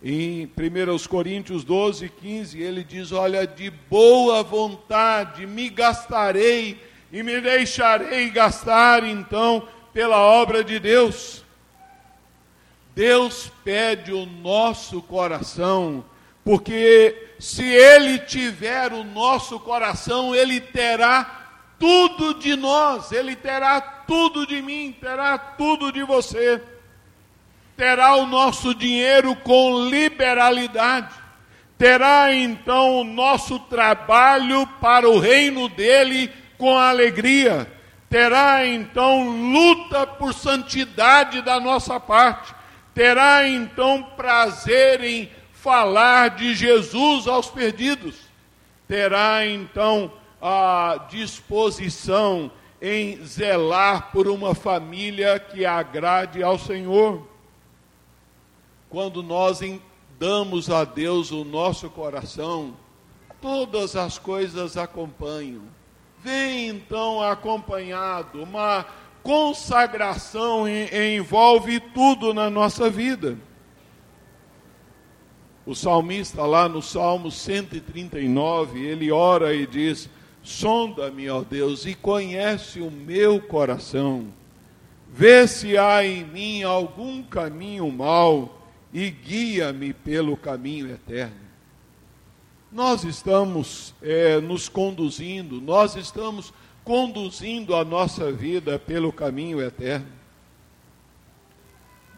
Em 0.03 0.47
1 0.47 1.09
Coríntios 1.09 1.63
12, 1.63 2.09
15, 2.09 2.61
ele 2.61 2.83
diz: 2.83 3.13
Olha, 3.13 3.47
de 3.47 3.71
boa 3.71 4.43
vontade 4.43 5.47
me 5.47 5.71
gastarei 5.71 6.93
e 7.15 7.23
me 7.23 7.41
deixarei 7.41 8.29
gastar 8.29 9.05
então 9.05 9.69
pela 9.93 10.19
obra 10.19 10.65
de 10.65 10.81
Deus. 10.81 11.45
Deus 12.93 13.53
pede 13.63 14.13
o 14.13 14.27
nosso 14.27 15.01
coração, 15.01 16.05
porque 16.45 17.37
se 17.39 17.63
Ele 17.63 18.19
tiver 18.19 18.93
o 18.93 19.05
nosso 19.05 19.61
coração, 19.61 20.35
Ele 20.35 20.61
terá 20.61 21.47
tudo 21.79 22.35
de 22.35 22.57
nós, 22.57 23.13
Ele 23.13 23.37
terá 23.37 23.81
tudo 23.81 24.45
de 24.45 24.61
mim, 24.61 24.93
terá 25.01 25.39
tudo 25.39 25.93
de 25.93 26.03
você, 26.03 26.61
terá 27.77 28.17
o 28.17 28.27
nosso 28.27 28.75
dinheiro 28.75 29.37
com 29.37 29.87
liberalidade, 29.89 31.15
terá 31.79 32.35
então 32.35 33.03
o 33.03 33.05
nosso 33.05 33.61
trabalho 33.61 34.67
para 34.81 35.09
o 35.09 35.21
reino 35.21 35.69
dEle 35.69 36.43
com 36.59 36.77
alegria. 36.79 37.71
Terá 38.09 38.67
então 38.67 39.29
luta 39.53 40.07
por 40.07 40.33
santidade 40.33 41.43
da 41.43 41.59
nossa 41.59 41.99
parte. 41.99 42.55
Terá 42.95 43.49
então 43.49 44.03
prazer 44.17 45.03
em 45.03 45.29
falar 45.53 46.31
de 46.31 46.55
Jesus 46.55 47.27
aos 47.27 47.49
perdidos. 47.49 48.17
Terá 48.87 49.45
então 49.47 50.13
a 50.41 51.07
disposição 51.09 52.51
em 52.81 53.25
zelar 53.25 54.13
por 54.13 54.29
uma 54.29 54.55
família 54.55 55.39
que 55.41 55.65
agrade 55.65 56.43
ao 56.43 56.59
Senhor. 56.59 57.27
Quando 58.89 59.23
nós 59.23 59.61
damos 60.19 60.71
a 60.71 60.85
Deus 60.85 61.33
o 61.33 61.45
nosso 61.45 61.91
coração, 61.91 62.77
todas 63.41 63.97
as 63.97 64.19
coisas 64.19 64.77
acompanham 64.77 65.63
vem 66.25 66.69
então 66.69 67.23
acompanhado 67.23 68.43
uma 68.43 68.87
consagração 69.23 70.67
envolve 70.67 71.79
tudo 71.79 72.33
na 72.33 72.49
nossa 72.49 72.89
vida. 72.89 73.37
O 75.67 75.75
salmista, 75.75 76.45
lá 76.45 76.69
no 76.69 76.83
Salmo 76.83 77.31
139, 77.31 78.85
ele 78.85 79.11
ora 79.13 79.55
e 79.55 79.67
diz: 79.67 80.09
Sonda-me, 80.43 81.29
ó 81.31 81.43
Deus, 81.43 81.87
e 81.87 81.95
conhece 81.95 82.81
o 82.81 82.91
meu 82.91 83.41
coração. 83.41 84.27
Vê 85.09 85.47
se 85.47 85.79
há 85.79 86.05
em 86.05 86.25
mim 86.25 86.63
algum 86.63 87.23
caminho 87.23 87.91
mau 87.91 88.63
e 88.93 89.11
guia-me 89.11 89.93
pelo 89.93 90.37
caminho 90.37 90.91
eterno. 90.91 91.44
Nós 92.75 93.05
estamos 93.05 93.95
é, 94.03 94.41
nos 94.41 94.69
conduzindo, 94.69 95.61
nós 95.61 95.95
estamos 95.95 96.53
conduzindo 96.83 97.77
a 97.77 97.85
nossa 97.85 98.33
vida 98.33 98.81
pelo 98.81 99.13
caminho 99.13 99.63
eterno. 99.63 100.09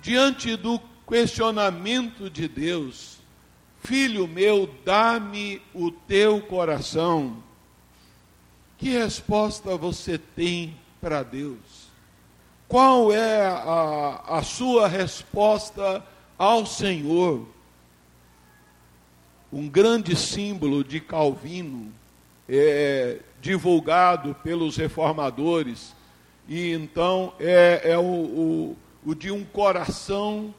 Diante 0.00 0.56
do 0.56 0.80
questionamento 1.06 2.30
de 2.30 2.48
Deus, 2.48 3.18
filho 3.84 4.26
meu, 4.26 4.66
dá-me 4.82 5.60
o 5.74 5.90
teu 5.90 6.40
coração. 6.40 7.36
Que 8.78 8.88
resposta 8.88 9.76
você 9.76 10.16
tem 10.16 10.74
para 11.02 11.22
Deus? 11.22 11.90
Qual 12.66 13.12
é 13.12 13.44
a, 13.46 14.22
a 14.38 14.42
sua 14.42 14.88
resposta 14.88 16.02
ao 16.38 16.64
Senhor? 16.64 17.55
Um 19.56 19.70
grande 19.70 20.14
símbolo 20.14 20.84
de 20.84 21.00
Calvino 21.00 21.90
é, 22.46 23.20
divulgado 23.40 24.34
pelos 24.44 24.76
reformadores, 24.76 25.96
e 26.46 26.72
então 26.72 27.32
é, 27.40 27.80
é 27.82 27.96
o, 27.96 28.02
o, 28.02 28.76
o, 29.02 29.14
de 29.14 29.30
um 29.30 29.42
coração 29.46 30.54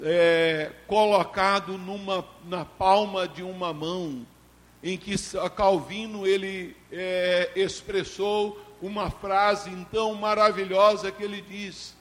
é, 0.00 0.70
colocado 0.86 1.76
numa, 1.76 2.24
na 2.48 2.64
palma 2.64 3.26
de 3.26 3.42
uma 3.42 3.72
mão, 3.72 4.24
em 4.80 4.96
que 4.96 5.16
Calvino 5.56 6.24
ele 6.24 6.76
é, 6.92 7.50
expressou 7.56 8.64
uma 8.80 9.10
frase 9.10 9.70
então 9.70 10.14
maravilhosa 10.14 11.10
que 11.10 11.24
ele 11.24 11.42
diz: 11.42 11.96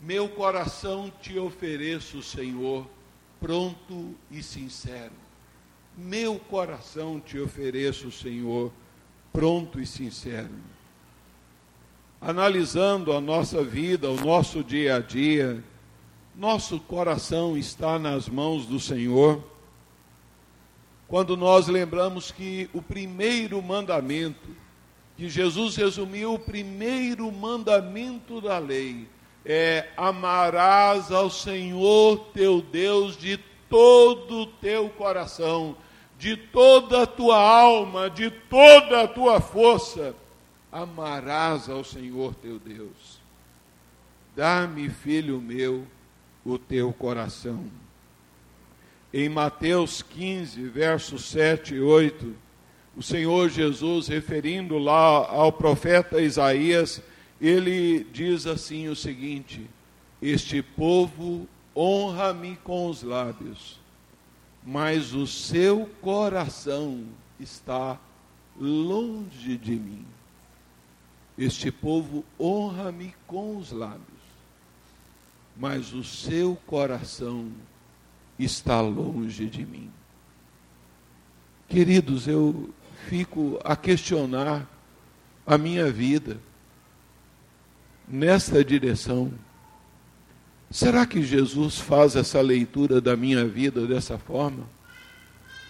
Meu 0.00 0.28
coração 0.28 1.12
te 1.22 1.38
ofereço, 1.38 2.24
Senhor, 2.24 2.84
pronto 3.40 4.16
e 4.32 4.42
sincero. 4.42 5.23
Meu 5.96 6.38
coração 6.38 7.20
te 7.20 7.38
ofereço, 7.38 8.10
Senhor, 8.10 8.72
pronto 9.32 9.80
e 9.80 9.86
sincero. 9.86 10.50
Analisando 12.20 13.12
a 13.12 13.20
nossa 13.20 13.62
vida, 13.62 14.10
o 14.10 14.16
nosso 14.16 14.64
dia 14.64 14.96
a 14.96 15.00
dia, 15.00 15.62
nosso 16.34 16.80
coração 16.80 17.56
está 17.56 17.96
nas 17.98 18.28
mãos 18.28 18.66
do 18.66 18.80
Senhor. 18.80 19.44
Quando 21.06 21.36
nós 21.36 21.68
lembramos 21.68 22.32
que 22.32 22.68
o 22.72 22.82
primeiro 22.82 23.62
mandamento, 23.62 24.48
que 25.16 25.28
Jesus 25.28 25.76
resumiu 25.76 26.34
o 26.34 26.38
primeiro 26.38 27.30
mandamento 27.30 28.40
da 28.40 28.58
lei, 28.58 29.06
é 29.44 29.90
amarás 29.96 31.12
ao 31.12 31.30
Senhor 31.30 32.18
teu 32.32 32.60
Deus 32.60 33.16
de 33.16 33.38
todo 33.68 34.40
o 34.40 34.46
teu 34.46 34.88
coração, 34.88 35.76
de 36.24 36.38
toda 36.38 37.02
a 37.02 37.06
tua 37.06 37.36
alma, 37.36 38.08
de 38.08 38.30
toda 38.30 39.02
a 39.02 39.06
tua 39.06 39.42
força, 39.42 40.16
amarás 40.72 41.68
ao 41.68 41.84
Senhor 41.84 42.34
teu 42.36 42.58
Deus. 42.58 43.20
Dá-me, 44.34 44.88
filho 44.88 45.38
meu, 45.38 45.86
o 46.42 46.56
teu 46.56 46.90
coração. 46.94 47.66
Em 49.12 49.28
Mateus 49.28 50.00
15, 50.00 50.66
versos 50.66 51.26
7 51.26 51.74
e 51.74 51.80
8, 51.82 52.34
o 52.96 53.02
Senhor 53.02 53.50
Jesus, 53.50 54.08
referindo 54.08 54.78
lá 54.78 55.28
ao 55.28 55.52
profeta 55.52 56.22
Isaías, 56.22 57.02
ele 57.38 58.02
diz 58.02 58.46
assim 58.46 58.88
o 58.88 58.96
seguinte: 58.96 59.68
Este 60.22 60.62
povo 60.62 61.46
honra-me 61.76 62.56
com 62.64 62.88
os 62.88 63.02
lábios, 63.02 63.83
mas 64.64 65.12
o 65.12 65.26
seu 65.26 65.86
coração 66.00 67.04
está 67.38 67.98
longe 68.58 69.58
de 69.58 69.76
mim. 69.76 70.06
Este 71.36 71.70
povo 71.70 72.24
honra-me 72.40 73.14
com 73.26 73.56
os 73.56 73.72
lábios, 73.72 74.00
mas 75.56 75.92
o 75.92 76.02
seu 76.02 76.56
coração 76.66 77.52
está 78.38 78.80
longe 78.80 79.50
de 79.50 79.66
mim. 79.66 79.90
Queridos, 81.68 82.28
eu 82.28 82.72
fico 83.08 83.58
a 83.64 83.76
questionar 83.76 84.68
a 85.46 85.58
minha 85.58 85.90
vida 85.90 86.40
nesta 88.08 88.64
direção. 88.64 89.32
Será 90.74 91.06
que 91.06 91.22
Jesus 91.22 91.78
faz 91.78 92.16
essa 92.16 92.40
leitura 92.40 93.00
da 93.00 93.16
minha 93.16 93.46
vida 93.46 93.86
dessa 93.86 94.18
forma? 94.18 94.68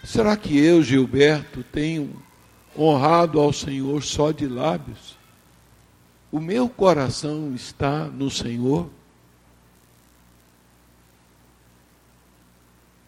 Será 0.03 0.35
que 0.35 0.57
eu, 0.57 0.81
Gilberto, 0.81 1.63
tenho 1.63 2.23
honrado 2.75 3.39
ao 3.39 3.53
Senhor 3.53 4.01
só 4.01 4.31
de 4.31 4.47
lábios? 4.47 5.15
O 6.31 6.39
meu 6.39 6.67
coração 6.67 7.53
está 7.53 8.05
no 8.05 8.31
Senhor? 8.31 8.89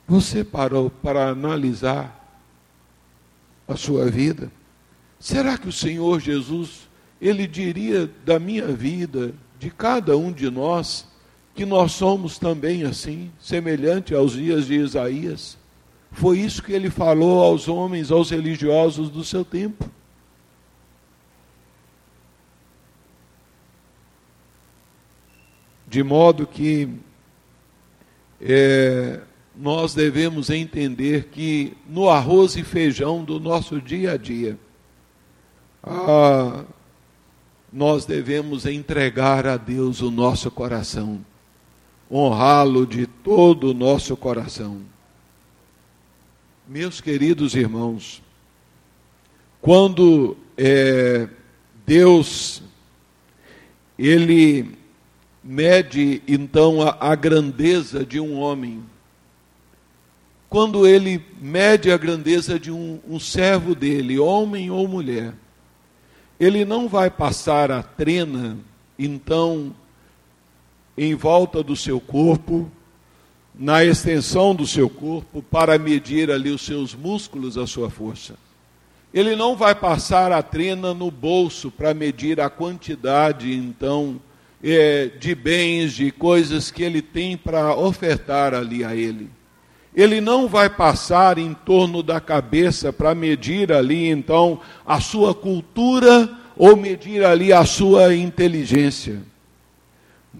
Você 0.07 0.43
parou 0.43 0.91
para 0.91 1.29
analisar 1.29 2.39
a 3.67 3.75
sua 3.75 4.05
vida? 4.05 4.51
Será 5.19 5.57
que 5.57 5.67
o 5.67 5.73
Senhor 5.73 6.19
Jesus, 6.19 6.87
Ele 7.19 7.47
diria 7.47 8.05
da 8.23 8.37
minha 8.37 8.67
vida, 8.67 9.33
de 9.57 9.71
cada 9.71 10.15
um 10.15 10.31
de 10.31 10.47
nós, 10.51 11.16
que 11.57 11.65
nós 11.65 11.93
somos 11.93 12.37
também 12.37 12.83
assim, 12.83 13.31
semelhante 13.39 14.13
aos 14.13 14.33
dias 14.33 14.67
de 14.67 14.75
Isaías. 14.75 15.57
Foi 16.11 16.37
isso 16.37 16.61
que 16.61 16.71
ele 16.71 16.91
falou 16.91 17.43
aos 17.43 17.67
homens, 17.67 18.11
aos 18.11 18.29
religiosos 18.29 19.09
do 19.09 19.23
seu 19.23 19.43
tempo. 19.43 19.89
De 25.87 26.03
modo 26.03 26.45
que 26.45 26.89
é, 28.39 29.21
nós 29.55 29.95
devemos 29.95 30.51
entender 30.51 31.29
que 31.31 31.75
no 31.89 32.07
arroz 32.07 32.55
e 32.55 32.63
feijão 32.63 33.23
do 33.23 33.39
nosso 33.39 33.81
dia 33.81 34.11
a 34.11 34.17
dia, 34.17 34.59
ah, 35.81 36.65
nós 37.73 38.05
devemos 38.05 38.67
entregar 38.67 39.47
a 39.47 39.57
Deus 39.57 40.01
o 40.01 40.11
nosso 40.11 40.51
coração 40.51 41.25
honrá-lo 42.11 42.85
de 42.85 43.05
todo 43.05 43.71
o 43.71 43.73
nosso 43.73 44.15
coração. 44.15 44.81
Meus 46.67 46.99
queridos 46.99 47.55
irmãos, 47.55 48.21
quando 49.61 50.37
é, 50.57 51.27
Deus 51.85 52.61
ele 53.97 54.77
mede 55.43 56.21
então 56.27 56.81
a, 56.81 56.97
a 56.99 57.15
grandeza 57.15 58.05
de 58.05 58.19
um 58.19 58.37
homem, 58.37 58.83
quando 60.49 60.87
ele 60.87 61.23
mede 61.41 61.91
a 61.91 61.97
grandeza 61.97 62.59
de 62.59 62.71
um, 62.71 62.99
um 63.07 63.19
servo 63.19 63.75
dele, 63.75 64.19
homem 64.19 64.71
ou 64.71 64.87
mulher, 64.87 65.33
ele 66.39 66.63
não 66.63 66.87
vai 66.87 67.09
passar 67.09 67.71
a 67.71 67.81
trena, 67.81 68.57
então, 68.97 69.73
em 70.97 71.13
volta 71.13 71.61
do 71.61 71.75
seu 71.75 71.99
corpo, 71.99 72.69
na 73.53 73.85
extensão 73.85 74.55
do 74.55 74.65
seu 74.65 74.89
corpo, 74.89 75.43
para 75.43 75.77
medir 75.77 76.31
ali 76.31 76.49
os 76.49 76.63
seus 76.63 76.95
músculos, 76.95 77.57
a 77.57 77.67
sua 77.67 77.89
força. 77.89 78.35
Ele 79.13 79.35
não 79.35 79.55
vai 79.55 79.75
passar 79.75 80.31
a 80.31 80.41
trena 80.41 80.93
no 80.93 81.11
bolso 81.11 81.69
para 81.69 81.93
medir 81.93 82.41
a 82.41 82.49
quantidade, 82.49 83.53
então, 83.53 84.19
é, 84.63 85.11
de 85.19 85.35
bens, 85.35 85.93
de 85.93 86.11
coisas 86.11 86.71
que 86.71 86.83
ele 86.83 87.01
tem 87.01 87.37
para 87.37 87.75
ofertar 87.75 88.53
ali 88.53 88.83
a 88.83 88.95
ele. 88.95 89.29
Ele 89.95 90.19
não 90.19 90.47
vai 90.47 90.69
passar 90.69 91.37
em 91.37 91.53
torno 91.53 92.03
da 92.03 92.19
cabeça 92.19 92.91
para 92.91 93.15
medir 93.15 93.71
ali, 93.71 94.07
então, 94.07 94.59
a 94.85 94.99
sua 94.99 95.33
cultura 95.33 96.29
ou 96.55 96.75
medir 96.75 97.23
ali 97.23 97.53
a 97.53 97.65
sua 97.65 98.15
inteligência 98.15 99.21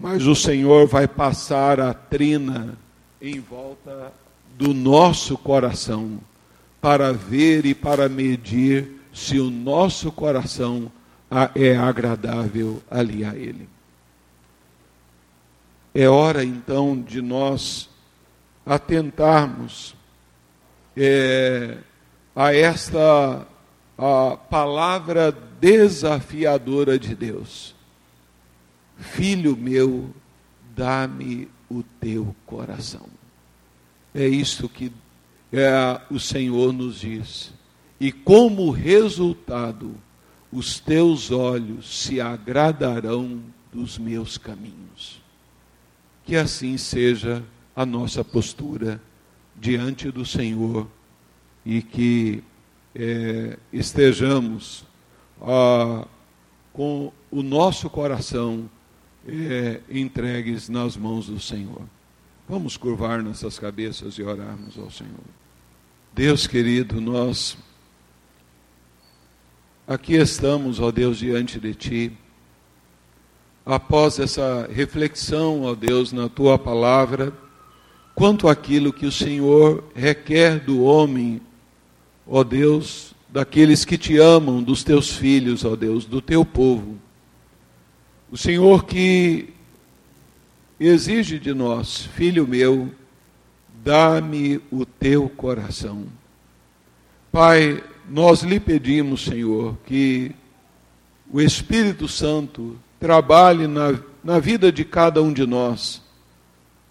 mas 0.00 0.26
o 0.26 0.34
Senhor 0.34 0.86
vai 0.86 1.08
passar 1.08 1.80
a 1.80 1.92
trina 1.92 2.78
em 3.20 3.40
volta 3.40 4.12
do 4.56 4.72
nosso 4.72 5.36
coração 5.36 6.20
para 6.80 7.12
ver 7.12 7.66
e 7.66 7.74
para 7.74 8.08
medir 8.08 9.00
se 9.12 9.40
o 9.40 9.50
nosso 9.50 10.12
coração 10.12 10.90
é 11.54 11.76
agradável 11.76 12.80
ali 12.88 13.24
a 13.24 13.34
Ele. 13.34 13.68
é 15.92 16.08
hora 16.08 16.44
então 16.44 17.00
de 17.00 17.20
nós 17.20 17.90
atentarmos 18.64 19.96
é, 20.96 21.78
a 22.36 22.54
esta 22.54 23.46
a 23.98 24.36
palavra 24.36 25.32
desafiadora 25.60 26.96
de 26.96 27.16
Deus. 27.16 27.74
Filho 28.98 29.56
meu, 29.56 30.10
dá-me 30.76 31.48
o 31.70 31.82
teu 32.00 32.34
coração. 32.44 33.06
É 34.12 34.26
isto 34.26 34.68
que 34.68 34.92
é, 35.52 36.00
o 36.10 36.18
Senhor 36.18 36.72
nos 36.72 37.00
diz. 37.00 37.52
E 38.00 38.10
como 38.10 38.70
resultado, 38.70 39.94
os 40.52 40.80
teus 40.80 41.30
olhos 41.30 42.00
se 42.00 42.20
agradarão 42.20 43.40
dos 43.72 43.98
meus 43.98 44.36
caminhos. 44.36 45.22
Que 46.24 46.36
assim 46.36 46.76
seja 46.76 47.42
a 47.76 47.86
nossa 47.86 48.24
postura 48.24 49.00
diante 49.54 50.10
do 50.10 50.26
Senhor 50.26 50.88
e 51.64 51.82
que 51.82 52.42
é, 52.94 53.58
estejamos 53.72 54.84
ah, 55.40 56.06
com 56.72 57.12
o 57.30 57.42
nosso 57.42 57.88
coração 57.88 58.68
é, 59.28 59.80
entregues 59.90 60.68
nas 60.68 60.96
mãos 60.96 61.26
do 61.26 61.38
Senhor. 61.38 61.82
Vamos 62.48 62.76
curvar 62.76 63.22
nossas 63.22 63.58
cabeças 63.58 64.14
e 64.14 64.22
orarmos 64.22 64.78
ao 64.78 64.90
Senhor. 64.90 65.12
Deus 66.14 66.46
querido, 66.46 67.00
nós 67.00 67.58
aqui 69.86 70.14
estamos, 70.14 70.80
ó 70.80 70.90
Deus, 70.90 71.18
diante 71.18 71.60
de 71.60 71.74
Ti. 71.74 72.12
Após 73.66 74.18
essa 74.18 74.66
reflexão, 74.72 75.62
ó 75.62 75.74
Deus, 75.74 76.10
na 76.10 76.28
Tua 76.28 76.58
palavra, 76.58 77.32
quanto 78.14 78.48
aquilo 78.48 78.92
que 78.92 79.04
o 79.04 79.12
Senhor 79.12 79.84
requer 79.94 80.58
do 80.58 80.82
homem, 80.82 81.42
ó 82.26 82.42
Deus, 82.42 83.14
daqueles 83.28 83.84
que 83.84 83.98
te 83.98 84.16
amam, 84.16 84.62
dos 84.62 84.82
teus 84.82 85.10
filhos, 85.10 85.64
ó 85.66 85.76
Deus, 85.76 86.06
do 86.06 86.22
teu 86.22 86.44
povo. 86.44 86.98
O 88.30 88.36
Senhor 88.36 88.84
que 88.84 89.48
exige 90.78 91.38
de 91.38 91.54
nós, 91.54 92.02
filho 92.14 92.46
meu, 92.46 92.90
dá-me 93.82 94.60
o 94.70 94.84
teu 94.84 95.30
coração. 95.30 96.04
Pai, 97.32 97.82
nós 98.08 98.42
lhe 98.42 98.60
pedimos, 98.60 99.24
Senhor, 99.24 99.78
que 99.86 100.32
o 101.30 101.40
Espírito 101.40 102.06
Santo 102.06 102.76
trabalhe 103.00 103.66
na, 103.66 103.98
na 104.22 104.38
vida 104.38 104.70
de 104.70 104.84
cada 104.84 105.22
um 105.22 105.32
de 105.32 105.46
nós, 105.46 106.02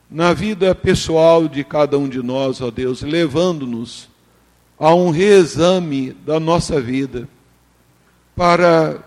na 0.10 0.34
vida 0.34 0.74
pessoal 0.74 1.48
de 1.48 1.64
cada 1.64 2.00
um 2.00 2.10
de 2.10 2.24
nós, 2.24 2.62
ó 2.62 2.72
Deus, 2.72 3.02
levando-nos 3.04 4.10
a 4.80 4.94
um 4.94 5.12
reexame 5.12 6.14
da 6.26 6.40
nossa 6.40 6.80
vida, 6.82 7.28
para 8.36 9.04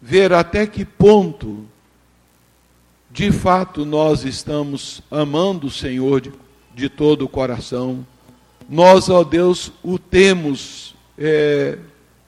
ver 0.00 0.32
até 0.32 0.66
que 0.66 0.84
ponto, 0.84 1.66
de 3.10 3.30
fato, 3.30 3.84
nós 3.84 4.24
estamos 4.24 5.02
amando 5.10 5.66
o 5.66 5.70
Senhor 5.70 6.20
de, 6.20 6.32
de 6.74 6.88
todo 6.88 7.24
o 7.24 7.28
coração. 7.28 8.06
Nós, 8.68 9.08
ó 9.08 9.24
Deus, 9.24 9.72
o 9.82 9.98
temos 9.98 10.94
é, 11.18 11.76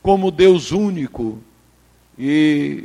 como 0.02 0.30
Deus 0.30 0.72
único 0.72 1.38
e, 2.18 2.84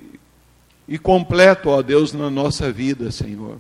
e 0.87 0.97
completo, 0.97 1.69
ó 1.69 1.81
Deus, 1.81 2.13
na 2.13 2.29
nossa 2.29 2.71
vida, 2.71 3.11
Senhor. 3.11 3.59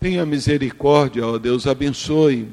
Tenha 0.00 0.24
misericórdia, 0.24 1.26
ó 1.26 1.38
Deus, 1.38 1.66
abençoe, 1.66 2.48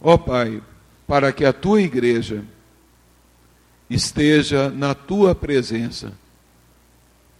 ó 0.00 0.18
Pai, 0.18 0.60
para 1.06 1.32
que 1.32 1.44
a 1.44 1.52
tua 1.52 1.80
igreja 1.80 2.42
esteja 3.88 4.70
na 4.70 4.94
tua 4.94 5.34
presença 5.34 6.12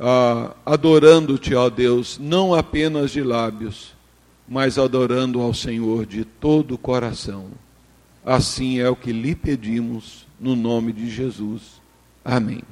ah, 0.01 0.57
adorando-te, 0.65 1.55
ó 1.55 1.69
Deus, 1.69 2.19
não 2.19 2.55
apenas 2.55 3.11
de 3.11 3.23
lábios, 3.23 3.93
mas 4.49 4.79
adorando 4.79 5.41
ao 5.41 5.53
Senhor 5.53 6.07
de 6.07 6.25
todo 6.25 6.75
o 6.75 6.79
coração. 6.79 7.49
Assim 8.25 8.79
é 8.79 8.89
o 8.89 8.97
que 8.97 9.13
lhe 9.13 9.35
pedimos, 9.35 10.27
no 10.41 10.57
nome 10.57 10.93
de 10.93 11.11
Jesus. 11.11 11.81
Amém. 12.25 12.63